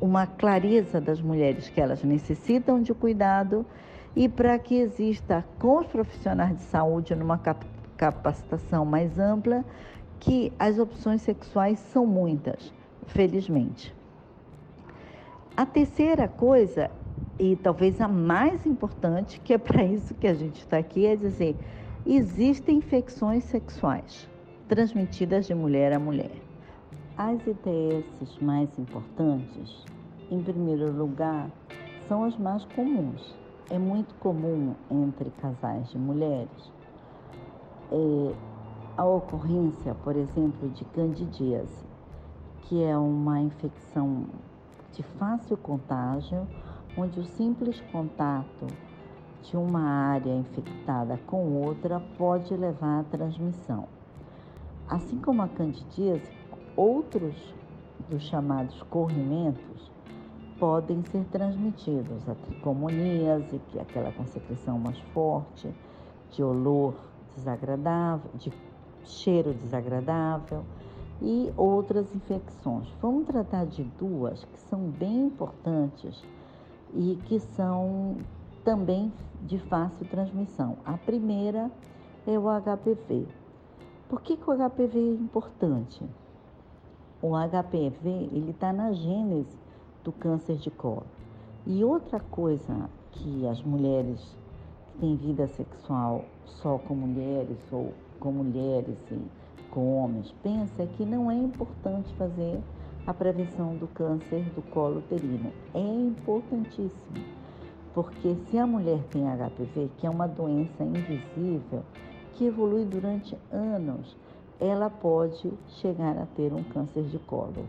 [0.00, 3.64] uma clareza das mulheres que elas necessitam de cuidado
[4.16, 7.38] e para que exista com os profissionais de saúde numa
[7.96, 9.64] capacitação mais ampla
[10.18, 12.74] que as opções sexuais são muitas,
[13.06, 13.94] felizmente.
[15.56, 16.90] A terceira coisa
[17.42, 21.16] e talvez a mais importante, que é para isso que a gente está aqui, é
[21.16, 21.57] dizer:
[22.07, 24.28] existem infecções sexuais
[24.68, 26.31] transmitidas de mulher a mulher.
[27.16, 29.85] As ITS mais importantes,
[30.31, 31.50] em primeiro lugar,
[32.07, 33.35] são as mais comuns.
[33.68, 36.72] É muito comum entre casais de mulheres
[37.90, 38.35] é,
[38.96, 41.85] a ocorrência, por exemplo, de candidíase,
[42.62, 44.26] que é uma infecção
[44.92, 46.46] de fácil contágio
[46.96, 48.66] onde o simples contato
[49.42, 53.88] de uma área infectada com outra pode levar à transmissão.
[54.88, 56.31] Assim como a candidíase,
[56.76, 57.55] outros
[58.09, 59.90] dos chamados corrimentos
[60.59, 62.28] podem ser transmitidos.
[62.28, 65.72] A tricomoníase, que é aquela com secreção mais forte,
[66.31, 66.94] de olor
[67.35, 68.52] desagradável, de
[69.05, 70.62] cheiro desagradável
[71.20, 72.88] e outras infecções.
[73.00, 76.22] Vamos tratar de duas que são bem importantes
[76.94, 78.16] e que são
[78.64, 80.76] também de fácil transmissão.
[80.85, 81.70] A primeira
[82.26, 83.26] é o HPV.
[84.09, 86.05] Por que, que o HPV é importante?
[87.20, 89.57] O HPV ele está na gênese
[90.05, 91.07] do câncer de colo.
[91.66, 94.20] E outra coisa que as mulheres
[94.87, 99.20] que têm vida sexual só com mulheres ou com mulheres e
[99.70, 102.61] com homens pensam é que não é importante fazer
[103.06, 105.52] a prevenção do câncer do colo uterino.
[105.74, 107.24] É importantíssimo,
[107.94, 111.82] porque se a mulher tem HPV, que é uma doença invisível,
[112.34, 114.16] que evolui durante anos,
[114.60, 117.66] ela pode chegar a ter um câncer de colo.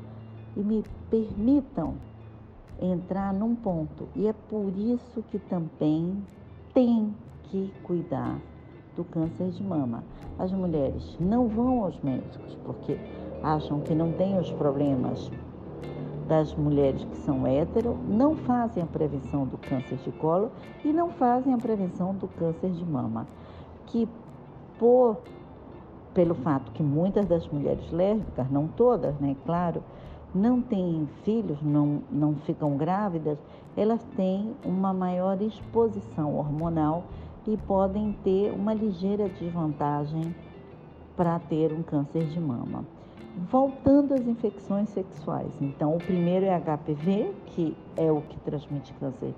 [0.56, 1.96] E me permitam
[2.80, 6.24] entrar num ponto, e é por isso que também
[6.74, 7.14] tem
[7.46, 8.40] que cuidar
[8.96, 10.04] do câncer de mama.
[10.38, 12.98] As mulheres não vão aos médicos porque
[13.44, 15.30] acham que não tem os problemas
[16.28, 20.50] das mulheres que são hétero, não fazem a prevenção do câncer de colo
[20.84, 23.28] e não fazem a prevenção do câncer de mama,
[23.88, 24.08] que
[24.80, 25.18] por
[26.14, 29.84] pelo fato que muitas das mulheres lésbicas, não todas, né, claro,
[30.34, 33.38] não têm filhos, não, não ficam grávidas,
[33.76, 37.04] elas têm uma maior exposição hormonal
[37.48, 40.36] e podem ter uma ligeira desvantagem
[41.16, 42.86] para ter um câncer de mama.
[43.36, 49.34] Voltando às infecções sexuais, então o primeiro é HPV, que é o que transmite câncer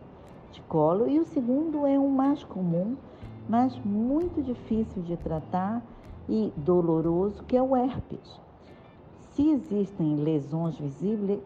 [0.51, 2.97] de colo, e o segundo é o mais comum,
[3.47, 5.81] mas muito difícil de tratar
[6.27, 8.37] e doloroso, que é o herpes.
[9.31, 11.41] Se existem lesões visíveis,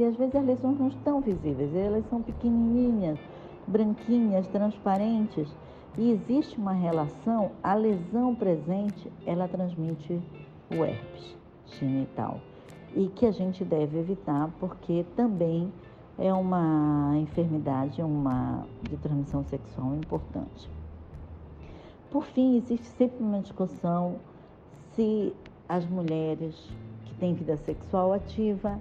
[0.00, 3.18] e às vezes as lesões não estão visíveis, elas são pequenininhas,
[3.66, 5.54] branquinhas, transparentes,
[5.98, 10.18] e existe uma relação, a lesão presente, ela transmite
[10.70, 11.37] o herpes
[11.76, 12.40] genital
[12.94, 15.72] e que a gente deve evitar porque também
[16.18, 20.68] é uma enfermidade uma, de transmissão sexual importante.
[22.10, 24.16] Por fim, existe sempre uma discussão
[24.94, 25.32] se
[25.68, 26.54] as mulheres
[27.04, 28.80] que têm vida sexual ativa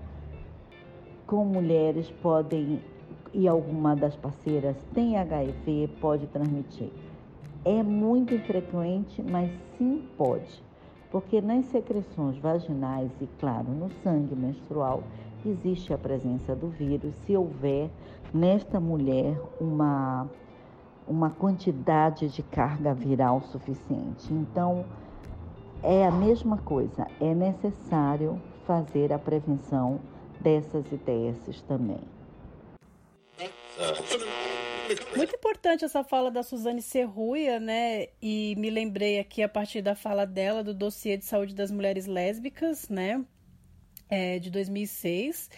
[1.27, 2.81] com mulheres podem
[3.33, 6.89] e alguma das parceiras tem HIV, pode transmitir.
[7.65, 10.66] É muito infrequente, mas sim pode
[11.11, 15.03] porque nas secreções vaginais e, claro, no sangue menstrual
[15.45, 17.89] existe a presença do vírus se houver
[18.33, 20.27] nesta mulher uma,
[21.07, 24.33] uma quantidade de carga viral suficiente.
[24.33, 24.85] Então,
[25.81, 29.99] é a mesma coisa, é necessário fazer a prevenção
[30.41, 32.01] dessas ITS também.
[35.15, 38.07] Muito importante essa fala da Suzane Serruia, né?
[38.21, 42.05] E me lembrei aqui a partir da fala dela do dossiê de saúde das mulheres
[42.05, 43.25] lésbicas, né?
[44.09, 45.49] é, de 2006,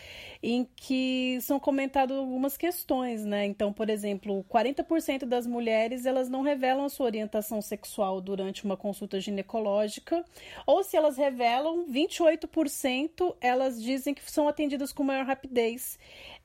[0.41, 3.45] em que são comentadas algumas questões, né?
[3.45, 8.77] Então, por exemplo, 40% das mulheres elas não revelam a sua orientação sexual durante uma
[8.77, 10.23] consulta ginecológica,
[10.65, 15.99] ou se elas revelam, 28% elas dizem que são atendidas com maior rapidez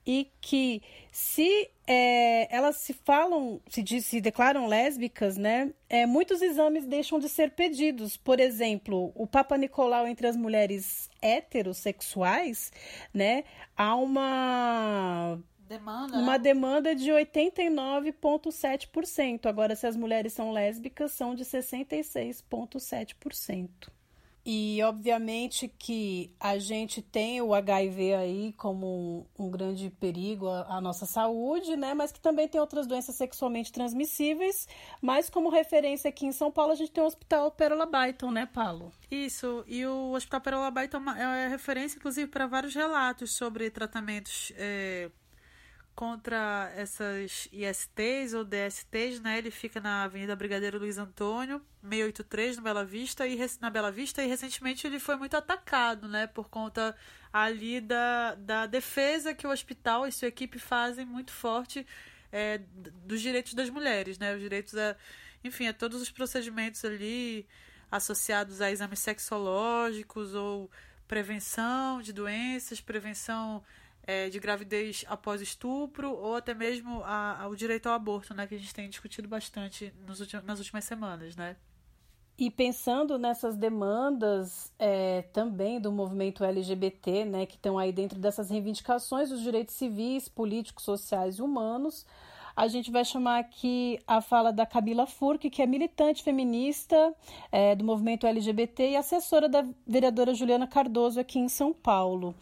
[0.07, 5.73] e que se é, elas se falam, se, diz, se declaram lésbicas, né?
[5.89, 8.17] É, muitos exames deixam de ser pedidos.
[8.17, 12.73] Por exemplo, o Papa Nicolau entre as mulheres heterossexuais,
[13.13, 13.45] né?
[13.77, 16.39] Há uma demanda, uma né?
[16.39, 19.47] demanda de 89,7%.
[19.47, 23.69] Agora, se as mulheres são lésbicas, são de 66,7%.
[24.47, 30.77] E obviamente que a gente tem o HIV aí como um, um grande perigo à,
[30.77, 31.95] à, nossa saúde, né?
[31.95, 34.69] Mas que também tem outras doenças sexualmente transmissíveis.
[35.01, 38.45] Mas como referência aqui em São Paulo, a gente tem o Hospital Perola Baiton, né,
[38.45, 38.93] Paulo?
[39.11, 44.53] Isso, e o Hospital Perola Baiton é referência, inclusive, para vários relatos sobre tratamentos.
[44.57, 45.11] É
[45.95, 49.39] contra essas ISTs ou DSTs, né?
[49.39, 54.23] Ele fica na Avenida Brigadeiro Luiz Antônio, 683 no Bela Vista e na Bela Vista
[54.23, 56.97] e recentemente ele foi muito atacado, né, por conta
[57.33, 61.87] ali da, da defesa que o hospital e sua equipe fazem muito forte
[62.33, 62.61] é,
[63.07, 64.35] dos direitos das mulheres, né?
[64.35, 64.97] Os direitos a,
[65.45, 67.47] enfim, a todos os procedimentos ali
[67.91, 70.69] associados a exames sexológicos ou
[71.07, 73.63] prevenção de doenças, prevenção
[74.07, 78.47] é, de gravidez após estupro ou até mesmo a, a, o direito ao aborto, né,
[78.47, 81.57] que a gente tem discutido bastante nos nas últimas semanas, né?
[82.37, 88.51] E pensando nessas demandas é, também do movimento LGBT, né, que estão aí dentro dessas
[88.51, 92.05] reivindicações dos direitos civis, políticos, sociais e humanos,
[92.57, 97.15] a gente vai chamar aqui a fala da Camila Furque, que é militante feminista
[97.51, 102.35] é, do movimento LGBT e assessora da vereadora Juliana Cardoso aqui em São Paulo.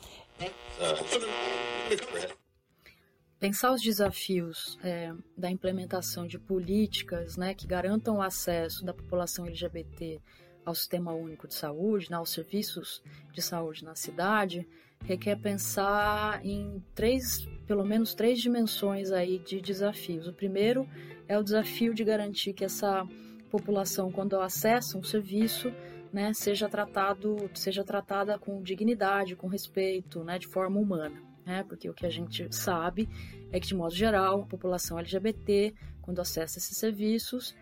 [3.38, 9.46] Pensar os desafios é, da implementação de políticas né, que garantam o acesso da população
[9.46, 10.20] LGBT
[10.64, 13.02] ao Sistema Único de Saúde, né, aos serviços
[13.32, 14.66] de saúde na cidade,
[15.04, 20.28] requer pensar em três, pelo menos três dimensões aí de desafios.
[20.28, 20.88] O primeiro
[21.26, 23.04] é o desafio de garantir que essa
[23.50, 25.72] população, quando acessa um serviço,
[26.12, 31.88] né, seja tratado, seja tratada com dignidade, com respeito, né, de forma humana, né, porque
[31.88, 33.08] o que a gente sabe
[33.50, 37.54] é que de modo geral a população LGBT, quando acessa esses serviços,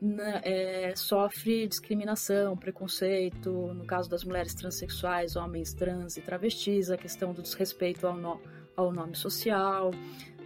[0.00, 6.96] né, é, sofre discriminação, preconceito, no caso das mulheres transexuais, homens trans e travestis, a
[6.96, 8.40] questão do desrespeito ao, no,
[8.76, 9.90] ao nome social,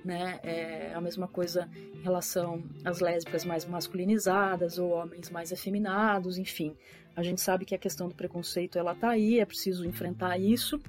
[0.04, 0.40] né?
[0.42, 6.76] É a mesma coisa em relação às lésbicas mais masculinizadas ou homens mais efeminados, enfim.
[7.14, 10.80] A gente sabe que a questão do preconceito ela tá aí, é preciso enfrentar isso.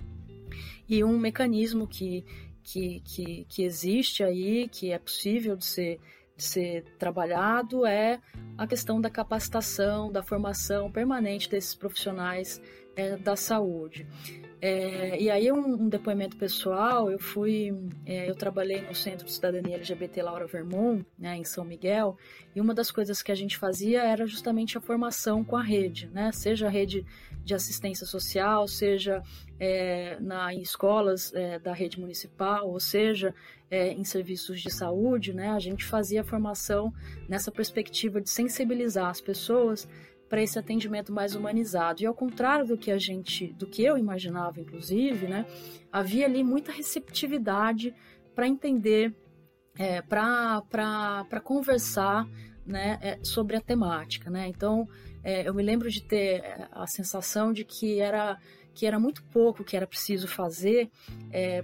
[0.87, 2.23] E um mecanismo que,
[2.63, 5.99] que, que, que existe aí, que é possível de ser,
[6.35, 8.19] de ser trabalhado, é
[8.57, 12.61] a questão da capacitação, da formação permanente desses profissionais
[12.95, 14.07] é, da saúde.
[14.63, 17.73] É, e aí um, um, depoimento pessoal, eu fui,
[18.05, 22.15] é, eu trabalhei no Centro de Cidadania LGBT Laura Vermont, né, em São Miguel,
[22.55, 26.11] e uma das coisas que a gente fazia era justamente a formação com a rede,
[26.13, 27.03] né, seja a rede
[27.43, 29.23] de assistência social, seja
[29.59, 33.33] é, na, em escolas é, da rede municipal, ou seja,
[33.71, 36.93] é, em serviços de saúde, né, a gente fazia a formação
[37.27, 39.89] nessa perspectiva de sensibilizar as pessoas
[40.31, 42.01] para esse atendimento mais humanizado.
[42.01, 45.45] E ao contrário do que a gente, do que eu imaginava, inclusive, né,
[45.91, 47.93] havia ali muita receptividade
[48.33, 49.13] para entender,
[49.77, 52.25] é, para conversar
[52.65, 54.29] né, é, sobre a temática.
[54.29, 54.47] Né?
[54.47, 54.87] Então,
[55.21, 58.37] é, eu me lembro de ter é, a sensação de que era,
[58.73, 60.89] que era muito pouco que era preciso fazer
[61.29, 61.61] é,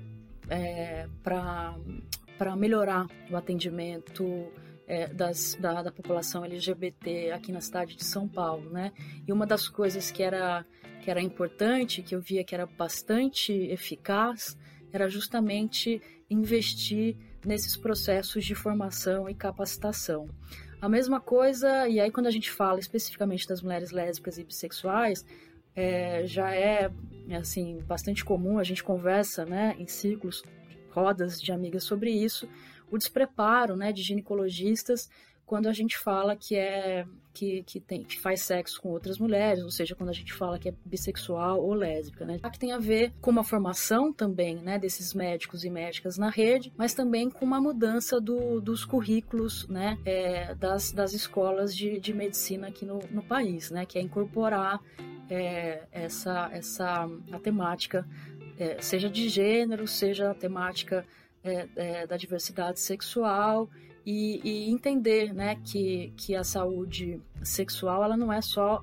[0.49, 4.51] é, para melhorar o atendimento
[4.87, 8.93] é, das, da, da, população LGBT aqui na cidade de São Paulo, né?
[9.27, 10.65] E uma das coisas que era,
[11.03, 14.57] que era importante, que eu via que era bastante eficaz,
[14.91, 20.29] era justamente investir nesses processos de formação e capacitação.
[20.79, 25.25] A mesma coisa, e aí quando a gente fala especificamente das mulheres lésbicas e bissexuais,
[25.75, 26.89] é, já é
[27.35, 30.43] assim bastante comum, a gente conversa né, em círculos,
[30.91, 32.47] rodas de amigas sobre isso,
[32.89, 35.09] o despreparo né, de ginecologistas
[35.45, 39.63] quando a gente fala que é que, que, tem, que faz sexo com outras mulheres,
[39.63, 42.39] ou seja, quando a gente fala que é bissexual ou lésbica, né?
[42.39, 46.73] Que tem a ver com uma formação também, né, desses médicos e médicas na rede,
[46.75, 52.11] mas também com uma mudança do, dos currículos, né, é, das, das escolas de, de
[52.11, 54.81] medicina aqui no, no país, né, que é incorporar
[55.29, 58.03] é, essa, essa a temática
[58.57, 61.05] é, seja de gênero, seja a temática
[61.43, 63.69] é, é, da diversidade sexual
[64.05, 68.81] e, e, entender né, que, que a saúde sexual ela não é só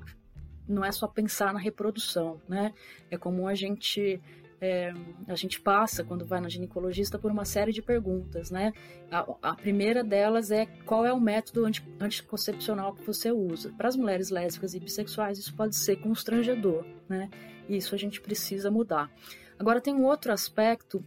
[0.66, 2.72] não é só pensar na reprodução, né?
[3.10, 4.18] É comum a gente
[4.60, 4.94] é,
[5.28, 8.72] a gente passa quando vai na ginecologista por uma série de perguntas, né?
[9.10, 13.72] A, a primeira delas é qual é o método anti, anticoncepcional que você usa.
[13.76, 17.28] Para as mulheres lésbicas e bissexuais isso pode ser constrangedor, né?
[17.68, 19.10] E isso a gente precisa mudar.
[19.58, 21.04] Agora tem um outro aspecto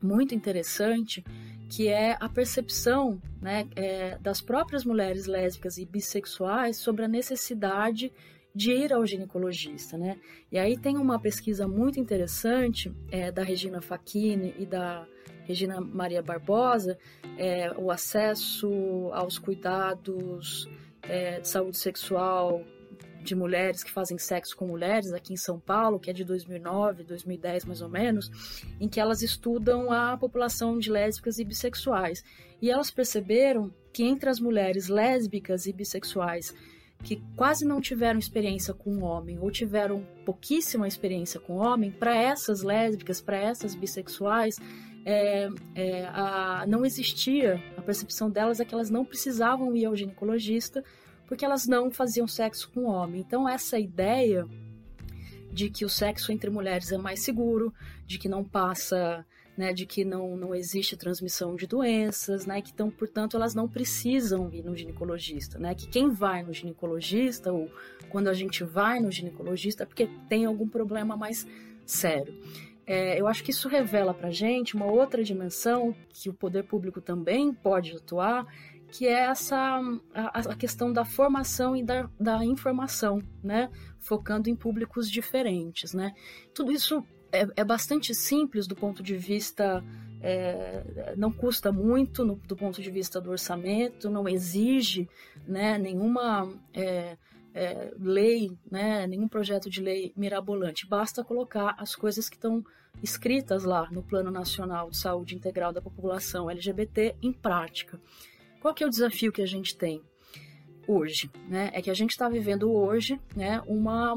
[0.00, 1.24] muito interessante
[1.68, 8.10] que é a percepção né, é, das próprias mulheres lésbicas e bissexuais sobre a necessidade
[8.54, 10.18] de ir ao ginecologista, né?
[10.50, 15.06] E aí tem uma pesquisa muito interessante é, da Regina Facchini e da
[15.44, 16.98] Regina Maria Barbosa,
[17.36, 20.68] é, o acesso aos cuidados
[21.02, 22.64] é, de saúde sexual
[23.22, 27.04] de mulheres que fazem sexo com mulheres aqui em São Paulo, que é de 2009,
[27.04, 28.30] 2010 mais ou menos,
[28.80, 32.22] em que elas estudam a população de lésbicas e bissexuais.
[32.60, 36.54] E elas perceberam que entre as mulheres lésbicas e bissexuais
[37.02, 42.62] que quase não tiveram experiência com homem ou tiveram pouquíssima experiência com homem, para essas
[42.62, 44.56] lésbicas, para essas bissexuais,
[45.04, 49.96] é, é, a, não existia, a percepção delas é que elas não precisavam ir ao
[49.96, 50.84] ginecologista
[51.28, 53.20] porque elas não faziam sexo com homem.
[53.20, 54.48] Então, essa ideia
[55.52, 57.72] de que o sexo entre mulheres é mais seguro,
[58.06, 59.24] de que não passa
[59.58, 63.66] né, de que não, não existe transmissão de doenças, né, que então, portanto, elas não
[63.68, 67.68] precisam ir no ginecologista, né, que quem vai no ginecologista ou
[68.08, 71.44] quando a gente vai no ginecologista é porque tem algum problema mais
[71.84, 72.40] sério.
[72.86, 77.00] É, eu acho que isso revela para gente uma outra dimensão que o poder público
[77.00, 78.46] também pode atuar,
[78.90, 79.80] que é essa
[80.14, 86.12] a, a questão da formação e da, da informação, né, focando em públicos diferentes, né.
[86.54, 89.84] Tudo isso é, é bastante simples do ponto de vista.
[90.20, 95.08] É, não custa muito no, do ponto de vista do orçamento, não exige
[95.46, 97.16] né, nenhuma é,
[97.54, 100.88] é, lei, né, nenhum projeto de lei mirabolante.
[100.88, 102.64] Basta colocar as coisas que estão
[103.02, 108.00] escritas lá no Plano Nacional de Saúde Integral da População LGBT em prática.
[108.60, 110.02] Qual que é o desafio que a gente tem
[110.86, 111.30] hoje?
[111.48, 111.70] Né?
[111.72, 114.14] É que a gente está vivendo hoje né, uma,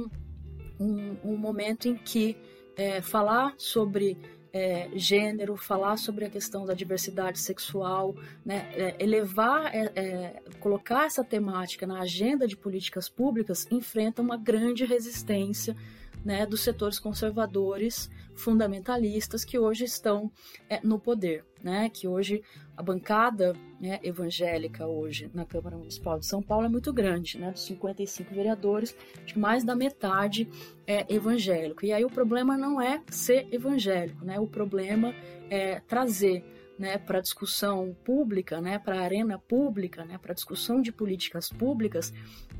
[0.79, 2.35] um, um momento em que
[2.75, 4.17] é, falar sobre
[4.53, 8.15] é, gênero, falar sobre a questão da diversidade sexual,
[8.45, 14.37] né, é, elevar, é, é, colocar essa temática na agenda de políticas públicas enfrenta uma
[14.37, 15.75] grande resistência
[16.23, 20.31] né, dos setores conservadores fundamentalistas que hoje estão
[20.69, 22.41] é, no poder, né, que hoje
[22.75, 27.51] a bancada né, evangélica hoje na Câmara Municipal de São Paulo é muito grande, né,
[27.51, 30.49] dos 55 vereadores, de mais da metade
[30.87, 31.85] é evangélico.
[31.85, 35.13] E aí o problema não é ser evangélico, né, o problema
[35.49, 36.43] é trazer
[36.81, 42.11] né, para discussão pública, né, para a arena pública, né, para discussão de políticas públicas,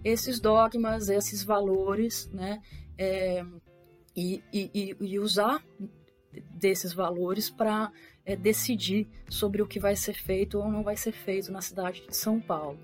[0.04, 2.62] esses dogmas, esses valores, né,
[2.98, 3.44] é,
[4.16, 5.64] e, e, e, usar
[6.52, 7.92] desses valores para
[8.26, 12.06] é, decidir sobre o que vai ser feito ou não vai ser feito na cidade
[12.08, 12.80] de São Paulo.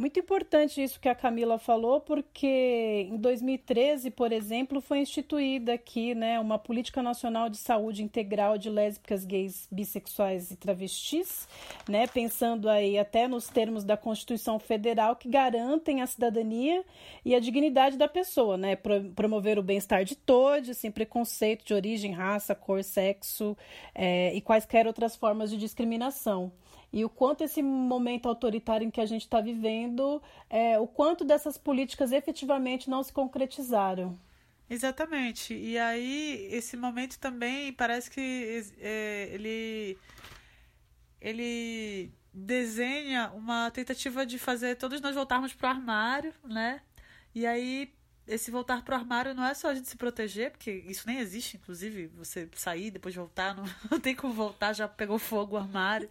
[0.00, 6.14] Muito importante isso que a Camila falou, porque em 2013, por exemplo, foi instituída aqui
[6.14, 11.46] né, uma política nacional de saúde integral de lésbicas, gays, bissexuais e travestis,
[11.86, 16.82] né, pensando aí até nos termos da Constituição Federal que garantem a cidadania
[17.22, 18.78] e a dignidade da pessoa, né,
[19.14, 23.54] promover o bem-estar de todos, sem preconceito de origem, raça, cor, sexo
[23.94, 26.50] é, e quaisquer outras formas de discriminação
[26.92, 31.24] e o quanto esse momento autoritário em que a gente está vivendo, é, o quanto
[31.24, 34.18] dessas políticas efetivamente não se concretizaram.
[34.68, 35.54] Exatamente.
[35.54, 39.98] E aí, esse momento também parece que é, ele,
[41.20, 46.80] ele desenha uma tentativa de fazer todos nós voltarmos para o armário, né?
[47.34, 47.92] E aí
[48.30, 51.56] esse voltar pro armário não é só a gente se proteger, porque isso nem existe,
[51.56, 56.08] inclusive, você sair, depois voltar, não, não tem como voltar, já pegou fogo o armário.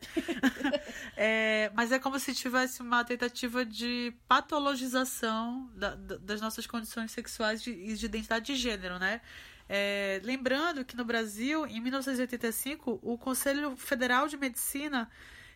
[1.16, 7.12] é, mas é como se tivesse uma tentativa de patologização da, da, das nossas condições
[7.12, 9.22] sexuais e de, de identidade de gênero, né?
[9.68, 15.10] É, lembrando que no Brasil, em 1985, o Conselho Federal de Medicina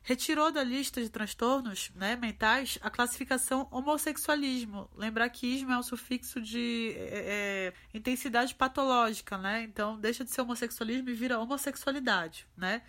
[0.03, 4.89] retirou da lista de transtornos né, mentais a classificação homossexualismo.
[4.95, 9.63] Lembrar que ismo é um sufixo de é, é, intensidade patológica, né?
[9.63, 12.81] Então deixa de ser homossexualismo e vira homossexualidade, né?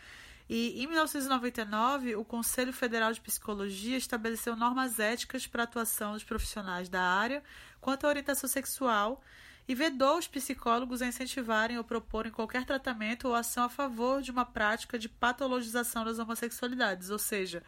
[0.49, 6.25] E em 1999, o Conselho Federal de Psicologia estabeleceu normas éticas para a atuação dos
[6.25, 7.43] profissionais da área
[7.81, 9.23] quanto à orientação sexual
[9.67, 14.31] e vedou os psicólogos a incentivarem ou proporem qualquer tratamento ou ação a favor de
[14.31, 17.62] uma prática de patologização das homossexualidades, ou seja,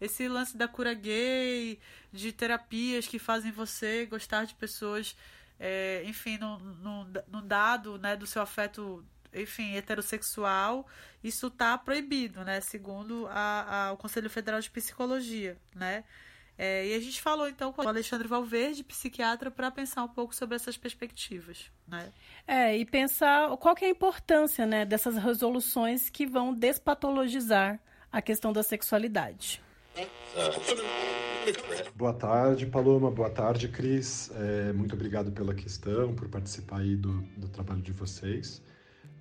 [0.00, 1.78] esse lance da cura gay,
[2.12, 5.16] de terapias que fazem você gostar de pessoas,
[5.60, 10.86] é, enfim, num, dado né, do seu afeto enfim, heterossexual,
[11.24, 12.60] isso está proibido, né?
[12.60, 16.04] Segundo a, a, o Conselho Federal de Psicologia, né?
[16.58, 20.34] É, e a gente falou então com o Alexandre Valverde, psiquiatra, para pensar um pouco
[20.34, 21.70] sobre essas perspectivas.
[21.88, 22.12] Né?
[22.46, 27.80] É, e pensar qual que é a importância né, dessas resoluções que vão despatologizar
[28.10, 29.62] a questão da sexualidade.
[31.94, 33.10] Boa tarde, Paloma.
[33.10, 34.30] Boa tarde, Cris.
[34.34, 38.62] É, muito obrigado pela questão, por participar aí do, do trabalho de vocês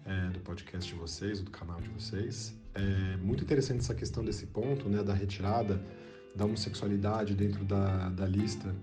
[0.06, 2.56] é, do podcast de vocês, do canal de vocês.
[2.74, 5.82] É muito interessante essa questão desse ponto, né, da retirada
[6.36, 8.74] da homossexualidade dentro da, da lista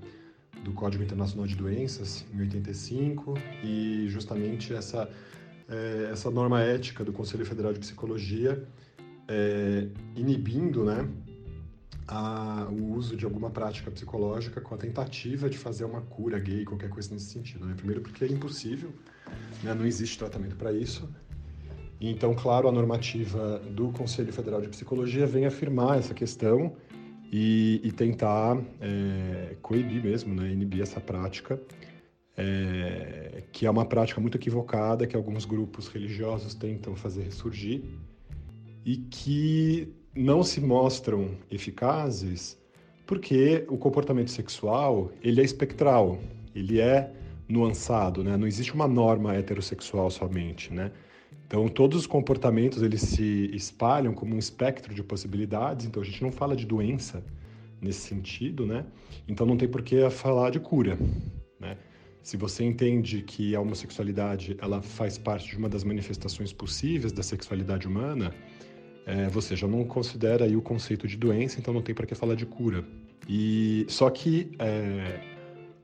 [0.63, 5.09] do Código Internacional de Doenças, em 85, e justamente essa,
[5.69, 8.67] é, essa norma ética do Conselho Federal de Psicologia
[9.29, 9.87] é,
[10.17, 11.09] inibindo né,
[12.07, 16.65] a, o uso de alguma prática psicológica com a tentativa de fazer uma cura gay,
[16.65, 17.67] qualquer coisa nesse sentido.
[17.67, 17.75] Né?
[17.77, 18.91] Primeiro porque é impossível,
[19.63, 19.75] né?
[19.75, 21.09] não existe tratamento para isso.
[22.01, 26.77] Então, claro, a normativa do Conselho Federal de Psicologia vem afirmar essa questão
[27.31, 30.51] e, e tentar é, coibir mesmo, né?
[30.51, 31.61] inibir essa prática,
[32.37, 37.83] é, que é uma prática muito equivocada que alguns grupos religiosos tentam fazer ressurgir
[38.85, 42.59] e que não se mostram eficazes
[43.07, 46.19] porque o comportamento sexual ele é espectral,
[46.55, 47.11] ele é
[47.49, 48.37] nuançado, né?
[48.37, 50.93] Não existe uma norma heterossexual somente, né?
[51.49, 55.87] Então, todos os comportamentos eles se espalham como um espectro de possibilidades.
[55.87, 57.25] Então, a gente não fala de doença
[57.81, 58.85] nesse sentido, né?
[59.27, 60.99] Então, não tem por que falar de cura,
[61.59, 61.79] né?
[62.23, 67.23] Se você entende que a homossexualidade ela faz parte de uma das manifestações possíveis da
[67.23, 68.35] sexualidade humana,
[69.07, 72.15] é, você já não considera aí o conceito de doença, então não tem para que
[72.15, 72.85] falar de cura.
[73.27, 75.19] E só que é,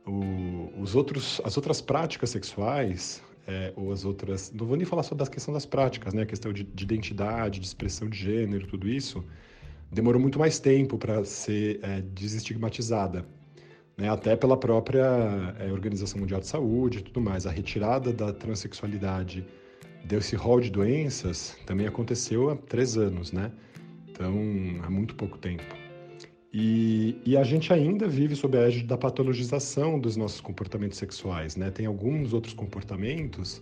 [0.06, 4.52] o, os outros, as outras práticas sexuais, é, ou as outras.
[4.52, 6.22] Não vou nem falar só da questão das práticas, né?
[6.22, 9.24] A questão de, de identidade, de expressão de gênero, tudo isso,
[9.90, 13.24] demorou muito mais tempo para ser é, desestigmatizada.
[13.96, 14.08] Né?
[14.08, 17.46] Até pela própria é, Organização Mundial de Saúde e tudo mais.
[17.46, 19.46] A retirada da transexualidade
[20.04, 23.50] desse rol de doenças também aconteceu há três anos, né?
[24.08, 24.34] Então,
[24.82, 25.83] há muito pouco tempo.
[26.56, 31.56] E, e, a gente ainda vive sob a égide da patologização dos nossos comportamentos sexuais,
[31.56, 31.68] né?
[31.68, 33.60] Tem alguns outros comportamentos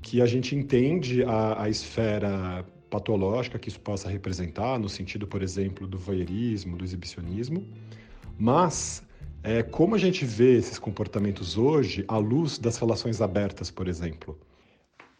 [0.00, 5.42] que a gente entende a, a esfera patológica que isso possa representar, no sentido, por
[5.42, 7.66] exemplo, do voyeurismo, do exibicionismo,
[8.38, 9.02] mas
[9.42, 14.38] é, como a gente vê esses comportamentos hoje à luz das relações abertas, por exemplo?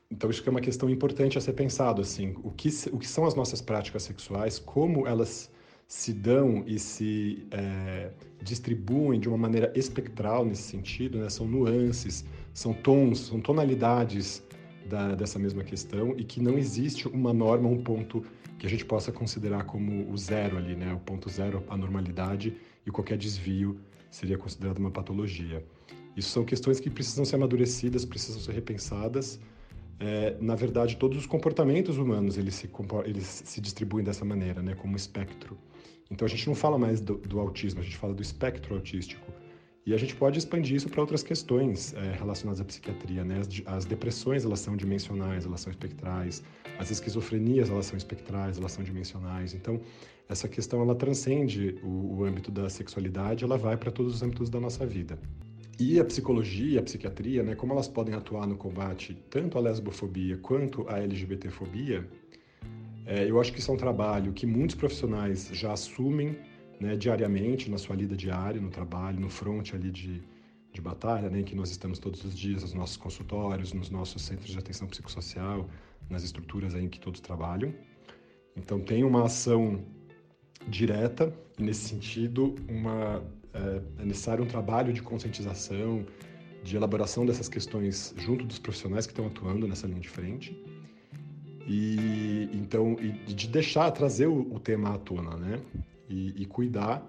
[0.08, 3.24] Então, isso é uma questão importante a ser pensado, assim, o que, o que são
[3.24, 5.50] as nossas práticas sexuais, como elas
[5.92, 11.28] se dão e se é, distribuem de uma maneira espectral nesse sentido, né?
[11.28, 12.24] são nuances,
[12.54, 14.42] são tons, são tonalidades
[14.88, 18.24] da, dessa mesma questão e que não existe uma norma, um ponto
[18.58, 20.94] que a gente possa considerar como o zero ali, né?
[20.94, 23.78] o ponto zero, a normalidade e qualquer desvio
[24.10, 25.62] seria considerado uma patologia.
[26.16, 29.38] Isso são questões que precisam ser amadurecidas, precisam ser repensadas.
[30.00, 32.68] É, na verdade, todos os comportamentos humanos eles se,
[33.04, 35.56] eles se distribuem dessa maneira, né, como espectro.
[36.10, 39.26] Então a gente não fala mais do, do, autismo, a gente fala do espectro autístico.
[39.84, 43.40] E a gente pode expandir isso para outras questões é, relacionadas à psiquiatria, né?
[43.40, 46.42] As, as, depressões, elas são dimensionais, elas são espectrais.
[46.78, 49.54] As esquizofrenias, elas são espectrais, elas são dimensionais.
[49.54, 49.80] Então,
[50.28, 54.48] essa questão, ela transcende o, o âmbito da sexualidade, ela vai para todos os âmbitos
[54.48, 55.18] da nossa vida.
[55.78, 57.54] E a psicologia, a psiquiatria, né?
[57.54, 62.08] Como elas podem atuar no combate tanto à lesbofobia quanto à LGBTfobia,
[63.06, 66.38] é, eu acho que isso é um trabalho que muitos profissionais já assumem
[66.80, 70.22] né, diariamente na sua lida diária, no trabalho, no front ali de,
[70.72, 74.50] de batalha, né, que nós estamos todos os dias nos nossos consultórios, nos nossos centros
[74.50, 75.68] de atenção psicossocial,
[76.08, 77.74] nas estruturas em que todos trabalham.
[78.56, 79.84] Então tem uma ação
[80.68, 83.22] direta e nesse sentido uma,
[83.54, 86.04] é, é necessário um trabalho de conscientização,
[86.62, 90.56] de elaboração dessas questões junto dos profissionais que estão atuando nessa linha de frente.
[91.66, 95.60] E então e de deixar trazer o, o tema à tona, né?
[96.08, 97.06] E, e cuidar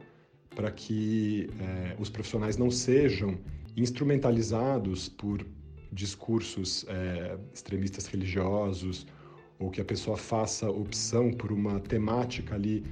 [0.56, 3.38] para que é, os profissionais não sejam
[3.76, 5.46] instrumentalizados por
[5.92, 9.08] discursos é, extremistas religiosos
[9.60, 12.84] ou que a pessoa faça opção por uma temática ali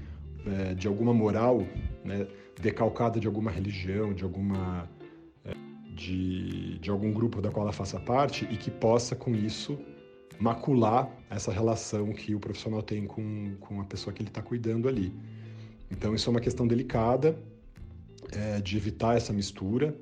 [0.46, 1.66] é, de alguma moral,
[2.04, 2.28] né,
[2.60, 4.90] decalcada de alguma religião, de alguma
[6.02, 9.78] de, de algum grupo da qual ela faça parte e que possa, com isso,
[10.40, 14.88] macular essa relação que o profissional tem com, com a pessoa que ele está cuidando
[14.88, 15.14] ali.
[15.90, 17.38] Então, isso é uma questão delicada
[18.32, 19.96] é, de evitar essa mistura.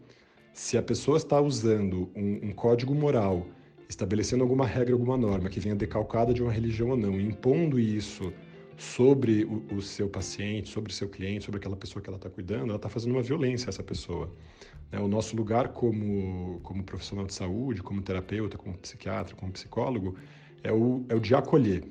[0.54, 3.48] Se a pessoa está usando um, um, código moral,
[3.90, 8.32] estabelecendo alguma regra, alguma norma que venha decalcada de uma religião ou não, impondo isso
[8.80, 12.30] sobre o, o seu paciente, sobre o seu cliente, sobre aquela pessoa que ela está
[12.30, 14.34] cuidando, ela está fazendo uma violência a essa pessoa.
[14.90, 15.00] Né?
[15.00, 20.16] O nosso lugar como, como profissional de saúde, como terapeuta, como psiquiatra, como psicólogo,
[20.64, 21.84] é o, é o de acolher.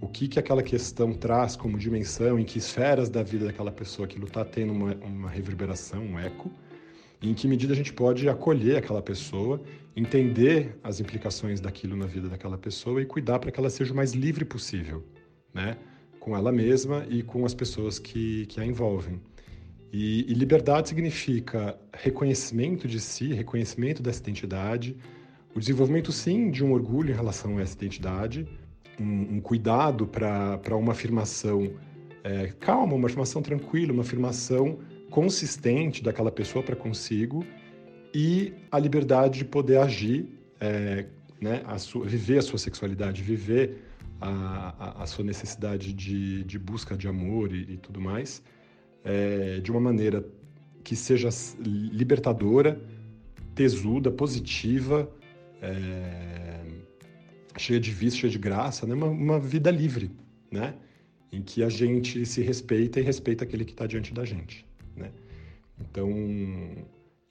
[0.00, 4.06] O que, que aquela questão traz como dimensão, em que esferas da vida daquela pessoa
[4.06, 6.50] aquilo está tendo uma, uma reverberação, um eco,
[7.20, 9.60] e em que medida a gente pode acolher aquela pessoa,
[9.96, 13.96] entender as implicações daquilo na vida daquela pessoa e cuidar para que ela seja o
[13.96, 15.04] mais livre possível,
[15.52, 15.76] né?
[16.20, 19.20] Com ela mesma e com as pessoas que, que a envolvem.
[19.92, 24.96] E, e, liberdade significa reconhecimento de si, reconhecimento dessa identidade,
[25.52, 28.46] o desenvolvimento, sim, de um orgulho em relação a essa identidade,
[29.00, 31.72] um, um cuidado para uma afirmação
[32.22, 34.78] é, calma, uma afirmação tranquila, uma afirmação
[35.10, 37.44] consistente daquela pessoa para consigo
[38.14, 40.28] e a liberdade de poder agir,
[40.60, 41.06] é,
[41.40, 43.89] né, a sua, viver a sua sexualidade, viver
[44.20, 48.42] a, a, sua necessidade de, de, busca de amor e, e tudo mais,
[49.04, 50.24] é, de uma maneira
[50.84, 51.28] que seja
[51.60, 52.80] libertadora,
[53.54, 55.10] tesuda, positiva,
[55.62, 56.64] é,
[57.56, 58.94] cheia de vício, cheia de graça, né?
[58.94, 60.10] uma, uma vida livre,
[60.50, 60.74] né?
[61.32, 64.66] em que a gente se respeita e respeita aquele que está diante da gente.
[64.96, 65.10] Né?
[65.80, 66.10] Então,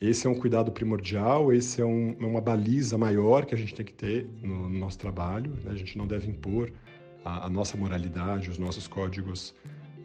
[0.01, 3.75] esse é um cuidado primordial, esse é, um, é, uma baliza maior que a gente
[3.75, 5.51] tem que ter no, no nosso trabalho.
[5.63, 5.71] Né?
[5.71, 6.71] A gente não deve impor
[7.25, 9.53] a, a nossa moralidade, os nossos códigos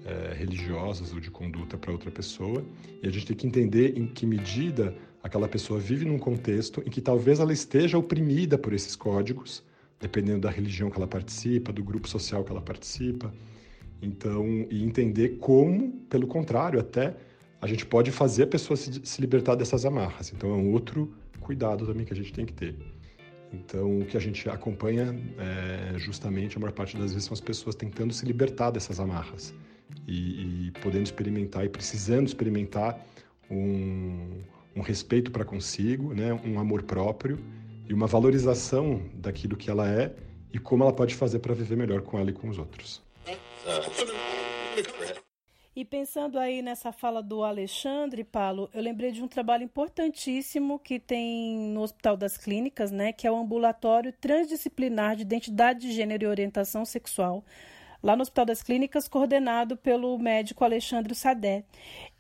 [0.05, 2.65] é, religiosos ou de conduta para outra pessoa.
[3.03, 6.91] E a gente tem que entender em que medida aquela pessoa vive num contexto em
[6.91, 9.63] que talvez ela esteja oprimida por esses códigos,
[10.01, 13.33] dependendo da religião que ela participa, do grupo social que ela participa.
[14.03, 17.17] Então, e entender como, pelo contrário, até
[17.65, 20.31] a gente pode fazer a pessoa se, se libertar dessas amarras.
[20.35, 22.77] Então é um outro cuidado também que a gente tem que ter.
[23.51, 27.41] Então, o que a gente acompanha é justamente a maior parte das vezes são as
[27.41, 29.55] pessoas tentando se libertar dessas amarras
[30.07, 33.03] e, e podendo experimentar e precisando experimentar
[33.51, 34.43] um,
[34.77, 37.39] um respeito para consigo, né, um amor próprio
[37.89, 40.15] e uma valorização daquilo que ela é
[40.53, 43.03] e como ela pode fazer para viver melhor com ela e com os outros.
[45.77, 51.01] E pensando aí nessa fala do Alexandre, Paulo, eu lembrei de um trabalho importantíssimo que
[51.01, 56.23] tem no Hospital das Clínicas, né, que é o ambulatório transdisciplinar de identidade de gênero
[56.23, 57.45] e orientação sexual,
[58.01, 61.65] lá no Hospital das Clínicas, coordenado pelo médico Alexandre Sadé.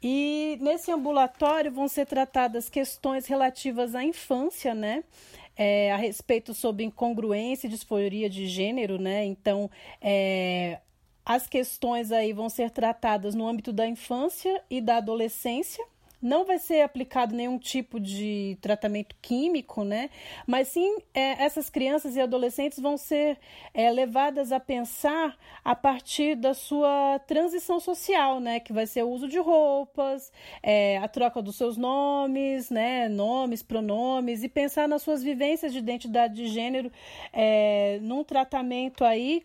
[0.03, 5.05] E nesse ambulatório vão ser tratadas questões relativas à infância, né?
[5.57, 9.25] É, a respeito sobre incongruência e disforia de gênero, né?
[9.25, 10.81] Então, é,
[11.25, 15.85] as questões aí vão ser tratadas no âmbito da infância e da adolescência.
[16.21, 20.09] Não vai ser aplicado nenhum tipo de tratamento químico, né?
[20.47, 23.39] Mas sim, é, essas crianças e adolescentes vão ser
[23.75, 28.59] é, levadas a pensar a partir da sua transição social, né?
[28.59, 33.07] Que vai ser o uso de roupas, é, a troca dos seus nomes, né?
[33.07, 36.91] Nomes, pronomes, e pensar nas suas vivências de identidade de gênero
[37.35, 39.43] é, num tratamento aí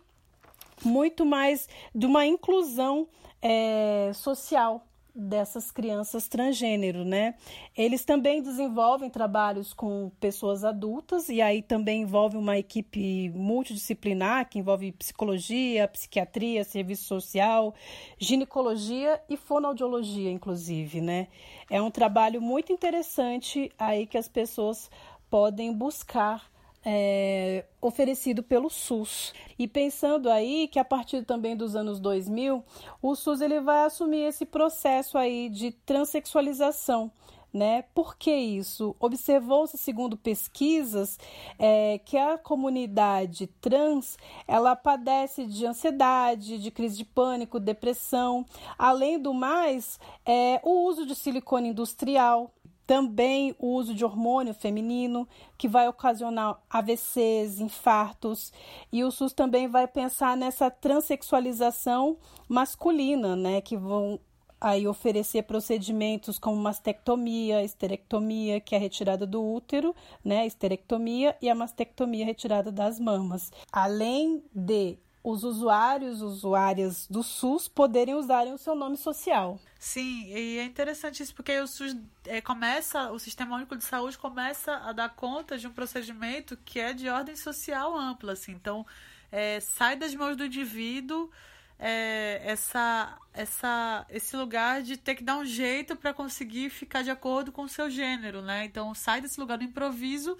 [0.84, 3.08] muito mais de uma inclusão
[3.42, 7.34] é, social dessas crianças transgênero, né?
[7.76, 14.58] Eles também desenvolvem trabalhos com pessoas adultas e aí também envolve uma equipe multidisciplinar que
[14.58, 17.74] envolve psicologia, psiquiatria, serviço social,
[18.18, 21.28] ginecologia e fonoaudiologia, inclusive, né?
[21.68, 24.90] É um trabalho muito interessante aí que as pessoas
[25.28, 26.49] podem buscar
[26.84, 29.32] é, oferecido pelo SUS.
[29.58, 32.64] E pensando aí que a partir também dos anos 2000,
[33.02, 37.10] o SUS ele vai assumir esse processo aí de transexualização.
[37.52, 37.82] Né?
[37.92, 38.94] Por que isso?
[39.00, 41.18] Observou-se, segundo pesquisas,
[41.58, 44.16] é, que a comunidade trans
[44.46, 48.46] ela padece de ansiedade, de crise de pânico, depressão.
[48.78, 52.54] Além do mais, é, o uso de silicone industrial,
[52.90, 58.52] também o uso de hormônio feminino, que vai ocasionar AVCs, infartos.
[58.90, 62.18] E o SUS também vai pensar nessa transexualização
[62.48, 63.60] masculina, né?
[63.60, 64.18] Que vão
[64.60, 71.48] aí oferecer procedimentos como mastectomia, esterectomia, que é a retirada do útero, né, esterectomia e
[71.48, 73.52] a mastectomia retirada das mamas.
[73.72, 79.60] Além de os usuários, usuárias do SUS poderem usarem o seu nome social.
[79.78, 81.96] Sim, e é interessante isso porque o SUS
[82.26, 86.80] é, começa, o Sistema Único de Saúde começa a dar conta de um procedimento que
[86.80, 88.52] é de ordem social ampla, assim.
[88.52, 88.86] Então,
[89.30, 91.30] é, sai das mãos do indivíduo
[91.78, 97.10] é, essa, essa, esse lugar de ter que dar um jeito para conseguir ficar de
[97.10, 98.64] acordo com o seu gênero, né?
[98.66, 100.36] Então, sai desse lugar do improviso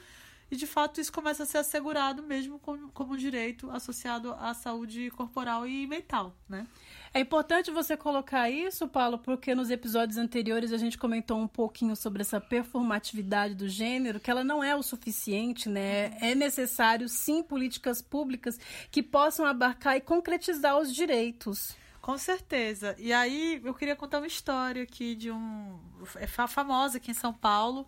[0.51, 5.11] e de fato isso começa a ser assegurado mesmo como, como direito associado à saúde
[5.11, 6.67] corporal e mental, né?
[7.13, 11.97] É importante você colocar isso, Paulo, porque nos episódios anteriores a gente comentou um pouquinho
[11.97, 16.17] sobre essa performatividade do gênero, que ela não é o suficiente, né?
[16.21, 18.61] É necessário sim políticas públicas
[18.93, 21.77] que possam abarcar e concretizar os direitos.
[22.01, 22.95] Com certeza.
[22.97, 25.79] E aí eu queria contar uma história aqui de um
[26.15, 27.87] é famosa aqui em São Paulo,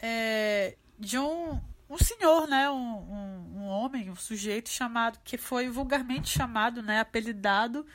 [0.00, 5.68] é, de um um senhor, né, um, um, um, homem, um sujeito chamado, que foi
[5.68, 7.86] vulgarmente chamado, né, apelidado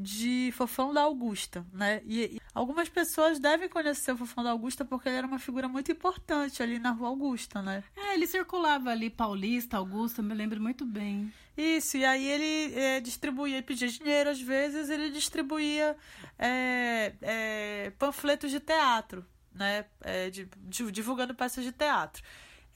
[0.00, 2.00] de Fofão da Augusta, né?
[2.04, 5.66] E, e, algumas pessoas devem conhecer o Fofão da Augusta porque ele era uma figura
[5.66, 7.82] muito importante ali na Rua Augusta, né?
[7.96, 11.32] É, ele circulava ali Paulista, Augusta, me lembro muito bem.
[11.56, 15.96] Isso, e aí ele é, distribuía, ele pedia dinheiro às vezes, ele distribuía
[16.38, 19.84] é, é, panfletos de teatro, né?
[20.02, 22.22] É, de, de, divulgando peças de teatro.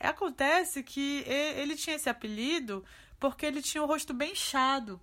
[0.03, 2.85] Acontece que ele tinha esse apelido
[3.19, 5.01] porque ele tinha o rosto bem inchado,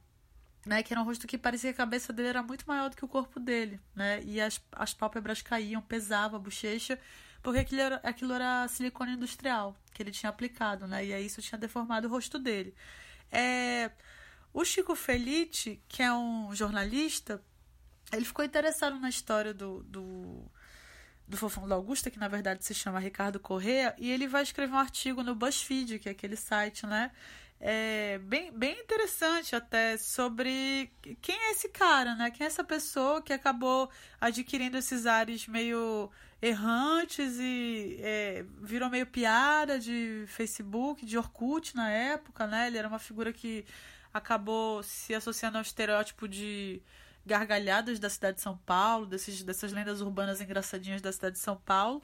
[0.65, 0.83] né?
[0.83, 3.05] Que era um rosto que parecia que a cabeça dele era muito maior do que
[3.05, 4.21] o corpo dele, né?
[4.23, 6.99] E as, as pálpebras caíam, pesava a bochecha,
[7.41, 11.05] porque aquilo era, aquilo era silicone industrial que ele tinha aplicado, né?
[11.05, 12.75] E aí isso tinha deformado o rosto dele.
[13.31, 13.91] É,
[14.53, 17.41] o Chico Felite, que é um jornalista,
[18.11, 20.43] ele ficou interessado na história do, do
[21.29, 24.73] do Fofão da Augusta, que na verdade se chama Ricardo Correa, e ele vai escrever
[24.73, 27.11] um artigo no BuzzFeed, que é aquele site, né?
[27.61, 30.89] É bem, bem interessante até sobre
[31.21, 32.31] quem é esse cara, né?
[32.31, 36.09] Quem é essa pessoa que acabou adquirindo esses ares meio
[36.41, 42.67] errantes e é, virou meio piada de Facebook, de Orkut na época, né?
[42.67, 43.65] Ele era uma figura que
[44.11, 46.81] acabou se associando ao estereótipo de
[47.25, 51.55] gargalhadas da cidade de São Paulo, desses, dessas lendas urbanas engraçadinhas da cidade de São
[51.57, 52.01] Paulo.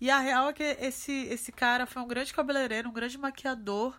[0.00, 3.98] E a real é que esse, esse cara foi um grande cabeleireiro, um grande maquiador,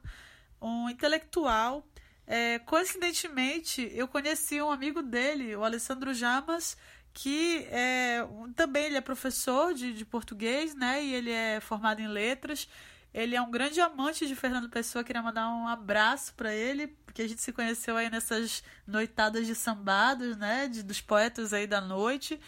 [0.62, 1.86] um intelectual.
[2.26, 6.78] É, coincidentemente, eu conheci um amigo dele, o Alessandro Jamas,
[7.14, 11.04] que é, também ele é professor de, de português, né?
[11.04, 12.68] E ele é formado em letras.
[13.14, 17.22] Ele é um grande amante de Fernando Pessoa, queria mandar um abraço para ele, porque
[17.22, 21.82] a gente se conheceu aí nessas noitadas de sambados, né, de, dos poetas aí da
[21.82, 22.40] noite.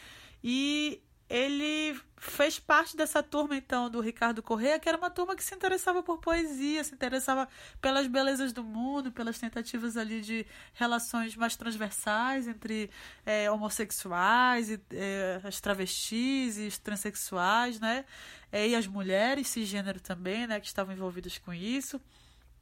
[0.43, 1.01] E
[1.31, 5.55] ele fez parte dessa turma, então, do Ricardo Correa, que era uma turma que se
[5.55, 7.47] interessava por poesia, se interessava
[7.79, 12.91] pelas belezas do mundo, pelas tentativas ali de relações mais transversais entre
[13.25, 18.03] é, homossexuais, e, é, as travestis e os transexuais, né?
[18.51, 20.59] É, e as mulheres cisgênero também, né?
[20.59, 21.99] Que estavam envolvidas com isso.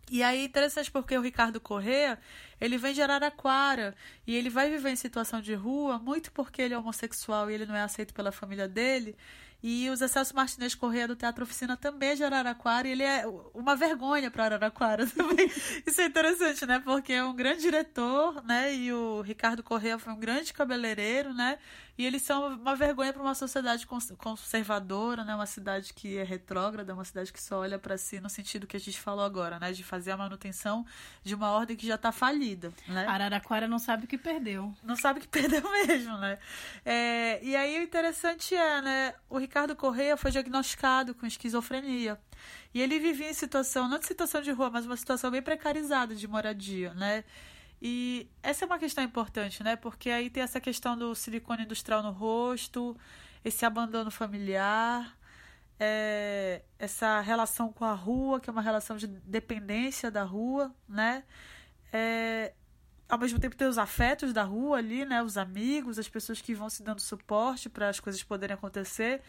[0.09, 2.17] E aí, interessante porque o Ricardo Correa,
[2.59, 3.95] ele vem de Araraquara
[4.25, 7.65] e ele vai viver em situação de rua muito porque ele é homossexual e ele
[7.65, 9.15] não é aceito pela família dele.
[9.61, 13.03] E o Zé Celso Martinez Correia do Teatro Oficina também é de Araraquara e ele
[13.03, 15.47] é uma vergonha para Araraquara também.
[15.85, 16.79] Isso é interessante, né?
[16.79, 18.73] Porque é um grande diretor, né?
[18.73, 21.59] E o Ricardo Correia foi um grande cabeleireiro, né?
[21.99, 23.85] E eles são uma vergonha para uma sociedade
[24.17, 25.35] conservadora, né?
[25.35, 28.77] Uma cidade que é retrógrada, uma cidade que só olha para si no sentido que
[28.77, 29.73] a gente falou agora, né?
[29.73, 30.85] De fazer a manutenção
[31.25, 33.05] de uma ordem que já está falida, né?
[33.05, 34.73] Araraquara não sabe o que perdeu.
[34.81, 36.39] Não sabe o que perdeu mesmo, né?
[36.85, 39.13] É, e aí o interessante é, né?
[39.29, 42.17] O Ricardo Correia foi diagnosticado com esquizofrenia.
[42.73, 46.15] E ele vivia em situação, não de situação de rua, mas uma situação bem precarizada
[46.15, 47.25] de moradia, né?
[47.81, 49.75] E essa é uma questão importante, né?
[49.75, 52.95] Porque aí tem essa questão do silicone industrial no rosto,
[53.43, 55.17] esse abandono familiar,
[55.79, 61.23] é, essa relação com a rua, que é uma relação de dependência da rua, né?
[61.93, 62.53] É,
[63.07, 65.23] ao mesmo tempo tem os afetos da rua ali, né?
[65.23, 69.21] Os amigos, as pessoas que vão se dando suporte para as coisas poderem acontecer.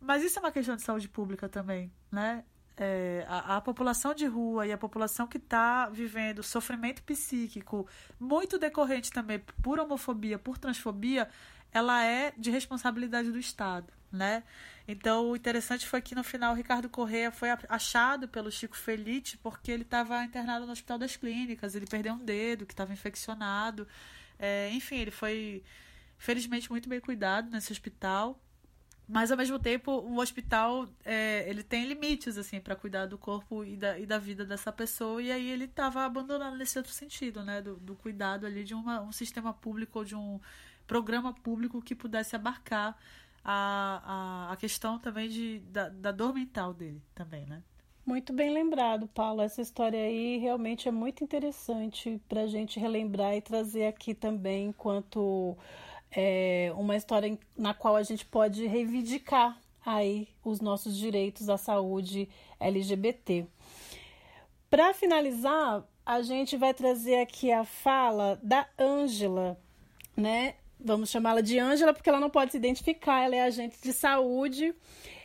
[0.00, 2.44] Mas isso é uma questão de saúde pública também, né?
[2.76, 7.86] É, a, a, população de rua e a população que está vivendo sofrimento psíquico,
[8.18, 11.28] muito decorrente também por homofobia, por transfobia,
[11.72, 14.42] ela é de responsabilidade do Estado, né?
[14.88, 19.70] Então, o interessante foi que no final Ricardo Correa foi achado pelo Chico Felite porque
[19.70, 23.86] ele estava internado no Hospital das Clínicas, ele perdeu um dedo que estava infeccionado.
[24.38, 25.62] É, enfim, ele foi
[26.18, 28.40] felizmente muito bem cuidado nesse hospital
[29.10, 33.64] mas ao mesmo tempo o hospital é, ele tem limites assim para cuidar do corpo
[33.64, 35.20] e da, e da vida dessa pessoa.
[35.20, 37.60] E aí ele estava abandonado nesse outro sentido né?
[37.60, 40.40] Do, do cuidado ali de uma, um sistema público ou de um
[40.86, 42.96] programa público que pudesse abarcar
[43.44, 47.62] a, a, a questão também de, da, da dor mental dele também né?
[48.06, 49.42] Muito bem lembrado, Paulo.
[49.42, 54.68] Essa história aí realmente é muito interessante para a gente relembrar e trazer aqui também,
[54.68, 55.56] enquanto
[56.12, 62.28] é, uma história na qual a gente pode reivindicar aí os nossos direitos à saúde
[62.58, 63.46] LGBT.
[64.68, 69.58] Para finalizar, a gente vai trazer aqui a fala da Ângela,
[70.16, 70.54] né?
[70.78, 74.74] Vamos chamá-la de Ângela porque ela não pode se identificar, ela é agente de saúde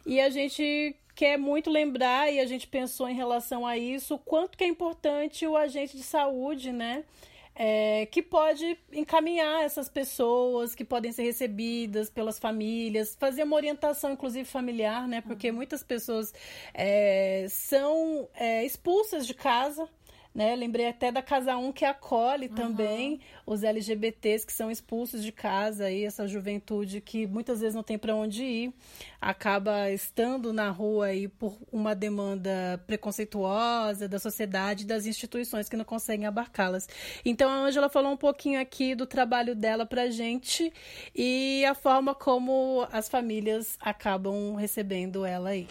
[0.05, 4.19] e a gente quer muito lembrar e a gente pensou em relação a isso, o
[4.19, 7.05] quanto que é importante o agente de saúde, né?
[7.55, 14.11] É, que pode encaminhar essas pessoas que podem ser recebidas pelas famílias, fazer uma orientação,
[14.11, 15.21] inclusive familiar, né?
[15.21, 15.55] Porque uhum.
[15.55, 16.33] muitas pessoas
[16.73, 19.89] é, são é, expulsas de casa
[20.35, 20.53] né?
[20.53, 22.55] Lembrei até da Casa 1 que acolhe uhum.
[22.55, 27.81] também os LGBTs que são expulsos de casa aí, essa juventude que muitas vezes não
[27.83, 28.73] tem para onde ir,
[29.21, 35.85] acaba estando na rua aí por uma demanda preconceituosa da sociedade, das instituições que não
[35.85, 36.89] conseguem abarcá-las.
[37.23, 40.73] Então a Angela falou um pouquinho aqui do trabalho dela pra gente
[41.15, 45.65] e a forma como as famílias acabam recebendo ela aí.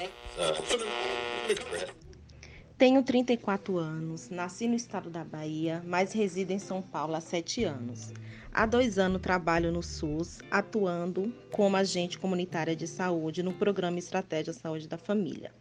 [2.77, 7.63] Tenho 34 anos, nasci no estado da Bahia, mas resido em São Paulo há 7
[7.63, 8.13] anos.
[8.53, 14.53] Há dois anos trabalho no SUS, atuando como agente comunitária de saúde no programa Estratégia
[14.53, 15.53] Saúde da Família.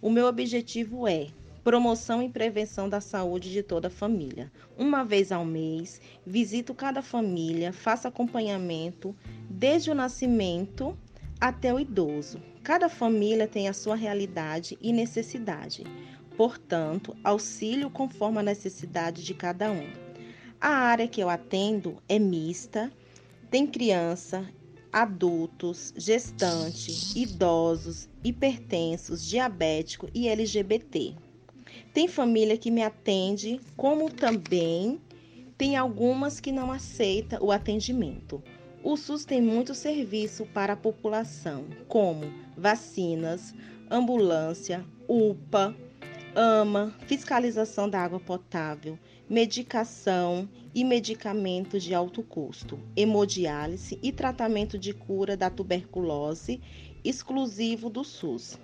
[0.00, 1.26] O meu objetivo é
[1.62, 4.50] promoção e prevenção da saúde de toda a família.
[4.78, 9.14] Uma vez ao mês, visito cada família, faço acompanhamento
[9.50, 10.96] desde o nascimento
[11.38, 12.40] até o idoso.
[12.62, 15.84] Cada família tem a sua realidade e necessidade
[16.36, 19.86] portanto, auxílio conforme a necessidade de cada um.
[20.60, 22.90] A área que eu atendo é mista,
[23.50, 24.48] tem criança,
[24.92, 31.14] adultos, gestante, idosos, hipertensos, diabético e LGBT.
[31.92, 35.00] Tem família que me atende, como também
[35.58, 38.42] tem algumas que não aceita o atendimento.
[38.82, 43.54] O SUS tem muito serviço para a população, como vacinas,
[43.90, 45.74] ambulância, UPA,
[46.38, 54.92] AMA, fiscalização da água potável, medicação e medicamentos de alto custo, hemodiálise e tratamento de
[54.92, 56.60] cura da tuberculose
[57.02, 58.58] exclusivo do SUS,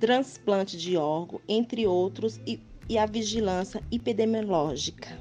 [0.00, 5.20] transplante de órgão, entre outros, e, e a vigilância epidemiológica.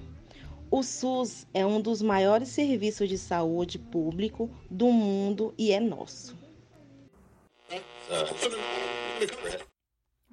[0.71, 6.33] O SUS é um dos maiores serviços de saúde público do mundo e é nosso.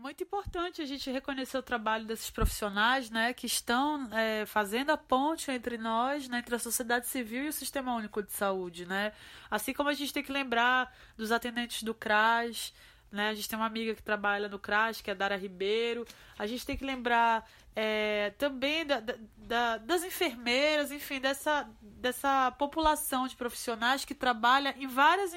[0.01, 4.97] Muito importante a gente reconhecer o trabalho desses profissionais, né, que estão é, fazendo a
[4.97, 9.13] ponte entre nós, né, entre a sociedade civil e o Sistema Único de Saúde, né.
[9.51, 12.73] Assim como a gente tem que lembrar dos atendentes do CRAS,
[13.13, 16.07] né, a gente tem uma amiga que trabalha no CRAS, que é Dara Ribeiro.
[16.39, 19.03] A gente tem que lembrar é, também da,
[19.37, 25.33] da, das enfermeiras, enfim, dessa, dessa população de profissionais que trabalha em várias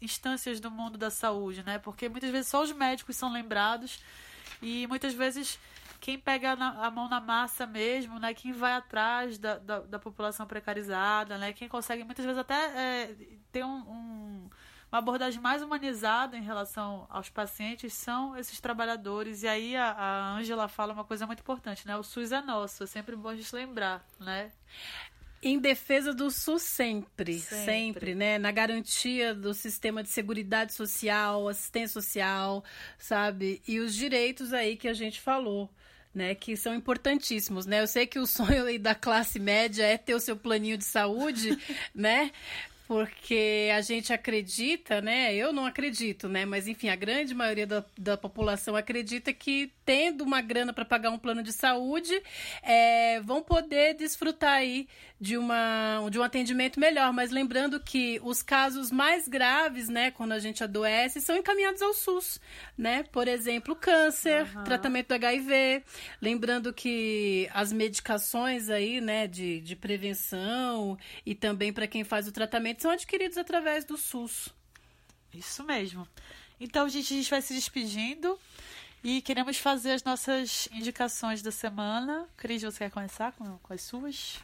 [0.00, 1.78] instâncias do mundo da saúde, né?
[1.78, 4.02] Porque muitas vezes só os médicos são lembrados
[4.62, 5.58] e muitas vezes
[6.00, 8.34] quem pega a mão na massa mesmo, né?
[8.34, 11.52] Quem vai atrás da, da, da população precarizada, né?
[11.52, 13.14] Quem consegue muitas vezes até é,
[13.50, 14.50] ter um, um
[14.94, 19.42] uma abordagem mais humanizada em relação aos pacientes são esses trabalhadores.
[19.42, 21.96] E aí a Ângela fala uma coisa muito importante, né?
[21.96, 24.52] O SUS é nosso, é sempre bom a gente lembrar, né?
[25.42, 28.38] Em defesa do SUS sempre, sempre, sempre, né?
[28.38, 32.62] Na garantia do sistema de seguridade social, assistência social,
[32.96, 33.60] sabe?
[33.66, 35.68] E os direitos aí que a gente falou.
[36.14, 37.80] Né, que são importantíssimos, né?
[37.80, 41.58] Eu sei que o sonho da classe média é ter o seu planinho de saúde,
[41.92, 42.30] né?
[42.86, 45.34] Porque a gente acredita, né?
[45.34, 46.44] Eu não acredito, né?
[46.44, 51.10] Mas enfim, a grande maioria da, da população acredita que tendo uma grana para pagar
[51.10, 52.22] um plano de saúde,
[52.62, 54.88] é, vão poder desfrutar aí
[55.20, 57.12] de, uma, de um atendimento melhor.
[57.12, 61.94] Mas lembrando que os casos mais graves, né, quando a gente adoece, são encaminhados ao
[61.94, 62.40] SUS,
[62.76, 63.04] né?
[63.04, 64.64] Por exemplo, câncer, uhum.
[64.64, 65.82] tratamento do HIV.
[66.20, 72.32] Lembrando que as medicações aí, né, de, de prevenção e também para quem faz o
[72.32, 74.48] tratamento são adquiridos através do SUS.
[75.32, 76.06] Isso mesmo.
[76.60, 78.38] Então, gente, a gente vai se despedindo
[79.02, 82.28] e queremos fazer as nossas indicações da semana.
[82.36, 84.38] Cris, você quer começar com, com as suas?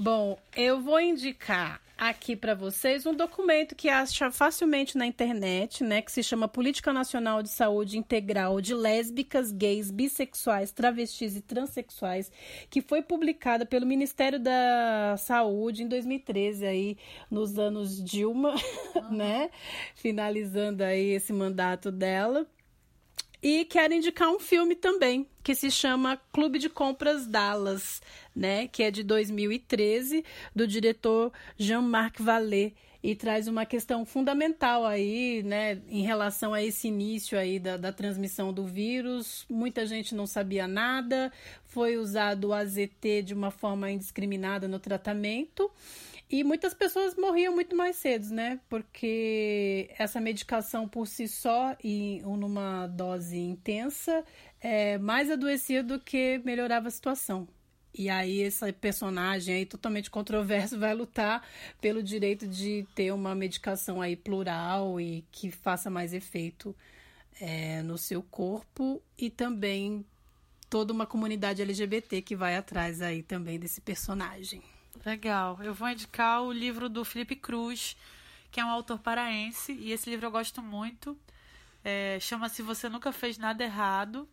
[0.00, 6.00] Bom, eu vou indicar aqui para vocês um documento que acha facilmente na internet, né,
[6.00, 12.30] que se chama Política Nacional de Saúde Integral de Lésbicas, Gays, Bissexuais, Travestis e Transsexuais,
[12.70, 16.96] que foi publicada pelo Ministério da Saúde em 2013 aí
[17.28, 18.54] nos anos Dilma,
[19.10, 19.50] né,
[19.96, 22.46] finalizando aí esse mandato dela.
[23.42, 28.02] E quero indicar um filme também, que se chama Clube de Compras Dallas,
[28.34, 28.66] né?
[28.66, 30.24] Que é de 2013,
[30.54, 32.74] do diretor Jean-Marc Vallée.
[33.00, 37.92] E traz uma questão fundamental aí, né, em relação a esse início aí da, da
[37.92, 39.46] transmissão do vírus.
[39.48, 41.32] Muita gente não sabia nada,
[41.64, 45.70] foi usado o AZT de uma forma indiscriminada no tratamento.
[46.30, 48.60] E muitas pessoas morriam muito mais cedo, né?
[48.68, 54.22] Porque essa medicação por si só e numa dose intensa
[54.60, 57.48] é mais adoecia do que melhorava a situação.
[57.94, 61.42] E aí esse personagem aí totalmente controverso vai lutar
[61.80, 66.76] pelo direito de ter uma medicação aí plural e que faça mais efeito
[67.40, 70.04] é, no seu corpo e também
[70.68, 74.62] toda uma comunidade LGBT que vai atrás aí também desse personagem.
[75.04, 75.58] Legal.
[75.62, 77.96] Eu vou indicar o livro do Felipe Cruz,
[78.50, 81.16] que é um autor paraense, e esse livro eu gosto muito.
[81.84, 84.28] É, Chama-se Você Nunca Fez Nada Errado.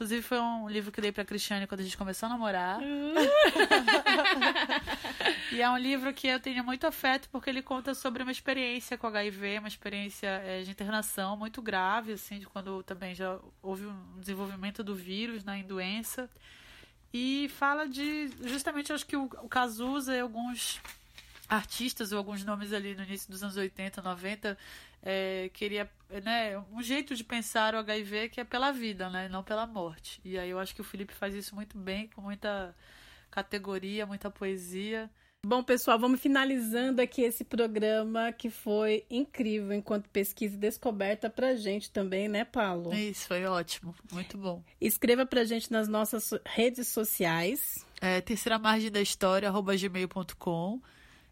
[0.00, 2.80] Inclusive, foi um livro que eu dei pra Cristiane quando a gente começou a namorar.
[5.52, 8.96] e é um livro que eu tenho muito afeto porque ele conta sobre uma experiência
[8.96, 13.84] com HIV, uma experiência é, de internação muito grave, assim, de quando também já houve
[13.84, 16.30] um desenvolvimento do vírus né, em doença.
[17.12, 18.30] E fala de.
[18.42, 20.80] Justamente, acho que o, o Cazuza e alguns
[21.48, 24.56] artistas ou alguns nomes ali no início dos anos 80, 90
[25.02, 25.90] é, queria
[26.22, 30.20] né, um jeito de pensar o HIV que é pela vida, né, não pela morte.
[30.24, 32.74] E aí eu acho que o Felipe faz isso muito bem, com muita
[33.30, 35.10] categoria, muita poesia.
[35.44, 41.54] Bom, pessoal, vamos finalizando aqui esse programa que foi incrível enquanto pesquisa e descoberta pra
[41.54, 42.92] gente também, né, Paulo?
[42.94, 43.94] Isso, foi ótimo.
[44.12, 44.62] Muito bom.
[44.78, 47.86] Escreva pra gente nas nossas redes sociais.
[48.02, 50.78] É, terceira margem da história, arroba gmail.com.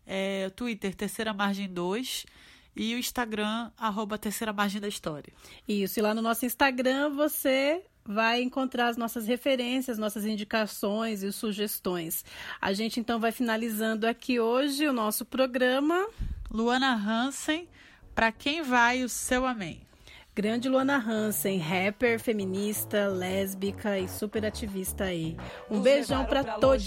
[0.06, 2.24] É, Twitter, terceira margem 2
[2.74, 5.32] e o Instagram, arroba terceira margem da história.
[5.68, 11.30] Isso, e lá no nosso Instagram você vai encontrar as nossas referências, nossas indicações e
[11.30, 12.24] sugestões.
[12.58, 16.08] A gente então vai finalizando aqui hoje o nosso programa.
[16.50, 17.68] Luana Hansen,
[18.14, 19.87] para quem vai o seu amém?
[20.38, 25.36] Grande Luana Hansen, rapper, feminista, lésbica e super ativista aí.
[25.68, 26.86] Um beijão para todos.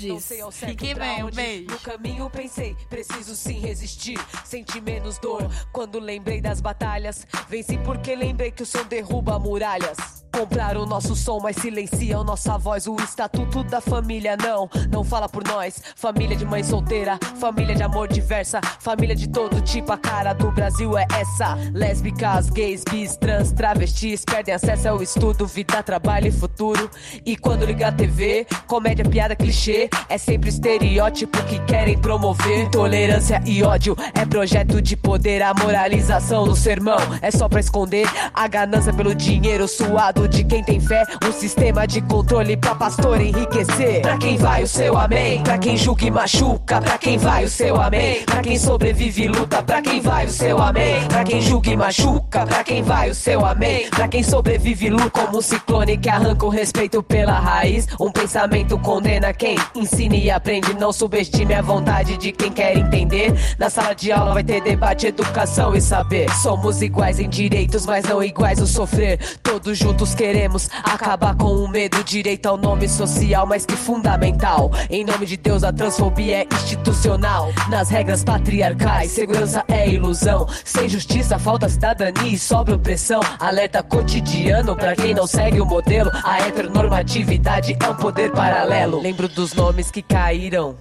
[0.53, 1.67] Fiquem bem, um beijo.
[1.69, 7.27] No caminho pensei, preciso sim resistir, senti menos dor quando lembrei das batalhas.
[7.49, 10.21] Venci porque lembrei que o som derruba muralhas.
[10.33, 12.87] Compraram o nosso som, mas silenciam nossa voz.
[12.87, 15.81] O estatuto da família não, não fala por nós.
[15.95, 19.91] Família de mãe solteira, família de amor diversa, família de todo tipo.
[19.91, 21.55] A cara do Brasil é essa.
[21.73, 26.89] Lésbicas, gays, bis, trans, travestis perdem acesso ao estudo, vida, trabalho e futuro.
[27.25, 32.65] E quando liga a TV, comédia, piada, clichê, é sempre estereótipo que querem promover.
[32.65, 35.41] Intolerância e ódio é projeto de poder.
[35.41, 40.63] A moralização no sermão é só pra esconder a ganância pelo dinheiro suado de quem
[40.63, 44.01] tem fé, um sistema de controle pra pastor enriquecer.
[44.01, 47.49] Pra quem vai o seu amém, pra quem julga e machuca, pra quem vai o
[47.49, 51.41] seu amém, pra quem sobrevive e luta, pra quem vai o seu amém, pra quem
[51.41, 55.41] julga e machuca, pra quem vai o seu amém, pra quem sobrevive luta, como um
[55.41, 57.87] ciclone que arranca o respeito pela raiz.
[57.99, 63.33] Um pensamento condena quem ensina e aprende, não subestime a vontade de quem quer entender.
[63.57, 66.29] Na sala de aula vai ter debate, educação e saber.
[66.41, 69.19] Somos iguais em direitos, mas não iguais no sofrer.
[69.41, 74.71] Todos juntos queremos acabar com o medo, direito ao nome social, mas que fundamental.
[74.89, 77.51] Em nome de Deus, a transfobia é institucional.
[77.69, 80.47] Nas regras patriarcais, segurança é ilusão.
[80.65, 83.20] Sem justiça, falta cidadania e sobra opressão.
[83.39, 86.11] Alerta cotidiano pra quem não segue o modelo.
[86.23, 89.01] A heteronormatividade é um poder paralelo.
[89.01, 90.75] Lembro dos nomes que caíram.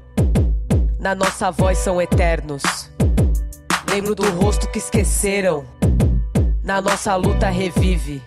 [0.99, 2.62] Na nossa voz são eternos.
[3.91, 5.64] Lembro do rosto que esqueceram.
[6.62, 8.22] Na nossa luta revive.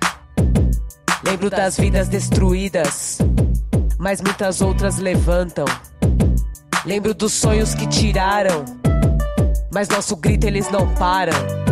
[1.26, 3.18] Lembro das vidas destruídas,
[3.98, 5.66] mas muitas outras levantam.
[6.86, 8.66] Lembro dos sonhos que tiraram,
[9.74, 11.63] mas nosso grito eles não param.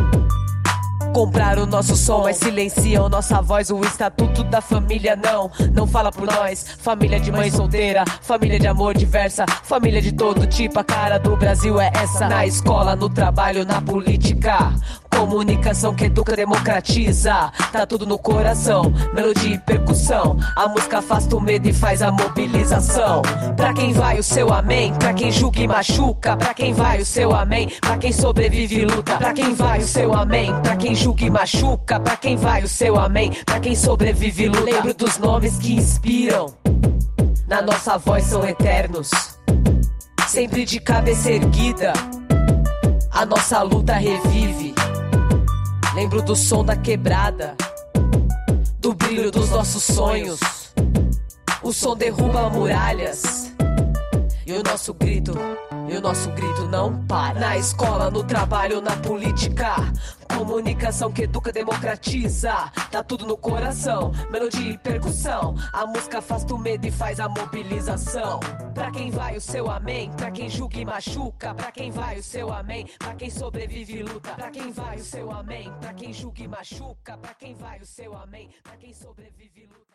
[1.13, 3.69] Compraram o nosso som, mas silenciam nossa voz.
[3.69, 6.65] O estatuto da família não, não fala por nós.
[6.79, 10.79] Família de mãe solteira, família de amor diversa, família de todo tipo.
[10.79, 12.29] A cara do Brasil é essa.
[12.29, 14.73] Na escola, no trabalho, na política.
[15.09, 17.51] Comunicação que educa, democratiza.
[17.71, 20.37] Tá tudo no coração, melodia e percussão.
[20.55, 23.21] A música afasta o medo e faz a mobilização.
[23.55, 26.37] Pra quem vai o seu amém, pra quem julga e machuca.
[26.37, 29.17] Pra quem vai o seu amém, pra quem sobrevive e luta.
[29.17, 31.99] Pra quem vai o seu amém, pra quem julga e machuca.
[31.99, 34.63] Pra quem vai o seu amém, pra quem sobrevive luta.
[34.63, 36.53] Lembro dos nomes que inspiram.
[37.47, 39.09] Na nossa voz são eternos.
[40.27, 41.93] Sempre de cabeça erguida.
[43.11, 44.73] A nossa luta revive.
[45.93, 47.55] Lembro do som da quebrada,
[48.79, 50.39] do brilho dos nossos sonhos.
[51.61, 53.40] O som derruba muralhas.
[54.45, 55.33] E o nosso grito,
[55.87, 57.39] e o nosso grito não para.
[57.39, 59.75] Na escola, no trabalho, na política.
[60.35, 62.71] Comunicação que educa, democratiza.
[62.89, 65.55] Tá tudo no coração, melodia e percussão.
[65.71, 68.39] A música afasta o medo e faz a mobilização.
[68.73, 71.53] Pra quem vai o seu amém, pra quem julga e machuca.
[71.53, 74.31] Pra quem vai o seu amém, pra quem sobrevive e luta.
[74.31, 77.17] Pra quem vai o seu amém, pra quem julga e machuca.
[77.17, 79.90] Pra quem vai o seu amém, pra quem sobrevive e luta.